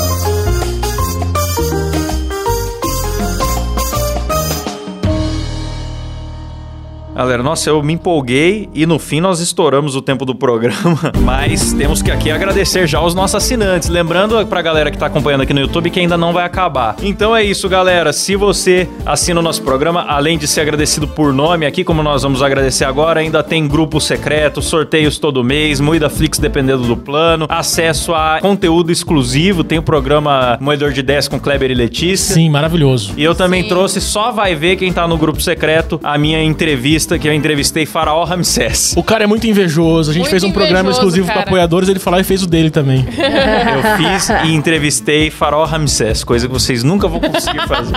[7.23, 11.73] Galera, nossa, eu me empolguei e no fim nós estouramos o tempo do programa, mas
[11.73, 13.89] temos que aqui agradecer já os nossos assinantes.
[13.89, 16.97] Lembrando pra galera que tá acompanhando aqui no YouTube que ainda não vai acabar.
[17.01, 18.13] Então é isso, galera.
[18.13, 22.25] Se você assina o nosso programa, além de ser agradecido por nome aqui, como nós
[22.25, 27.47] vamos agradecer agora, ainda tem grupo secreto, sorteios todo mês, Moída Flix dependendo do plano,
[27.49, 32.35] acesso a conteúdo exclusivo, tem o programa Moedor de 10 com Kleber e Letícia.
[32.35, 33.15] Sim, maravilhoso.
[33.17, 33.69] E eu também Sim.
[33.69, 37.87] trouxe, só vai ver quem tá no grupo secreto, a minha entrevista que eu entrevistei
[37.87, 38.95] Faraó Ramsés.
[38.97, 40.11] O cara é muito invejoso.
[40.11, 42.71] A gente Muito fez um programa exclusivo para apoiadores, ele falou e fez o dele
[42.71, 43.07] também.
[43.07, 47.93] Eu fiz e entrevistei Faraó Ramsés, coisa que vocês nunca vão conseguir fazer.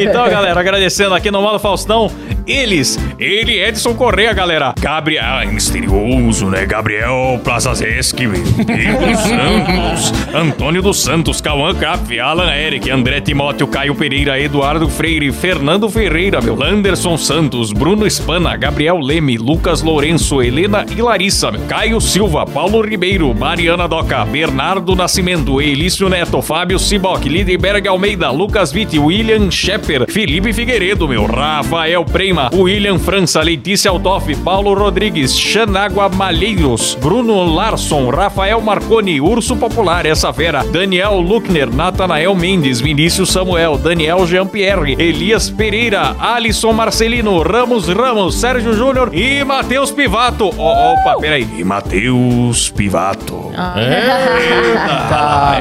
[0.00, 2.10] Então, galera, agradecendo aqui no Modo Faustão,
[2.46, 4.74] eles, ele, Edson Correia, galera.
[4.80, 6.64] Gabriel, ah, misterioso, né?
[6.64, 14.40] Gabriel Plazazeski, Pedro Santos, Antônio dos Santos, Cauã Cap, Alan Eric, André Timóteo, Caio Pereira,
[14.40, 21.00] Eduardo Freire, Fernando Ferreira, meu, Landerson Santos, Bruno Espana, Gabriel Leme, Lucas Lourenço, Helena e
[21.00, 28.30] Larissa, Caio Silva, Paulo Ribeiro, Mariana Doca, Bernardo Nascimento, Elício Neto, Fábio Siboc, Lidenberg Almeida,
[28.30, 35.36] Lucas Vitti, William Shepper, Felipe Figueiredo, meu, Rafael Prema, William França, Letícia Altoff, Paulo Rodrigues,
[35.36, 43.30] Xanágua Malheiros, Bruno Larson, Rafael Marconi, Urso Popular, essa fera, Daniel Luckner, Natanael Mendes, Vinícius
[43.30, 50.50] Samuel, Daniel Jean-Pierre, Elias Pereira, Alisson Marcelino, Ramos Ramos, Sérgio Júnior e Matheus Pivato.
[50.56, 51.46] Ó, opa, peraí.
[51.58, 53.52] E Matheus Pivato.
[53.76, 55.58] Eita.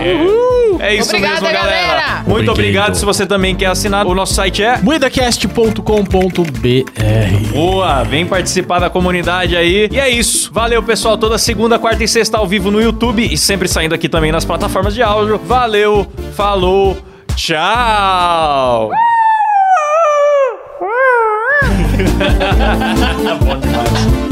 [0.80, 1.88] É isso Obrigada, mesmo, galera.
[1.88, 2.24] galera.
[2.28, 2.54] Muito Obrigado.
[2.54, 2.96] obrigado.
[2.96, 9.56] Se você também quer assinar, o nosso site é Moedacast.com.br Boa, vem participar da comunidade
[9.56, 9.90] aí.
[9.92, 10.52] E é isso.
[10.54, 11.18] Valeu, pessoal.
[11.18, 14.46] Toda segunda, quarta e sexta ao vivo no YouTube e sempre saindo aqui também nas
[14.46, 15.40] plataformas de áudio.
[15.44, 16.06] Valeu,
[16.36, 16.98] falou,
[17.36, 18.92] tchau.
[23.40, 24.27] Bom demais.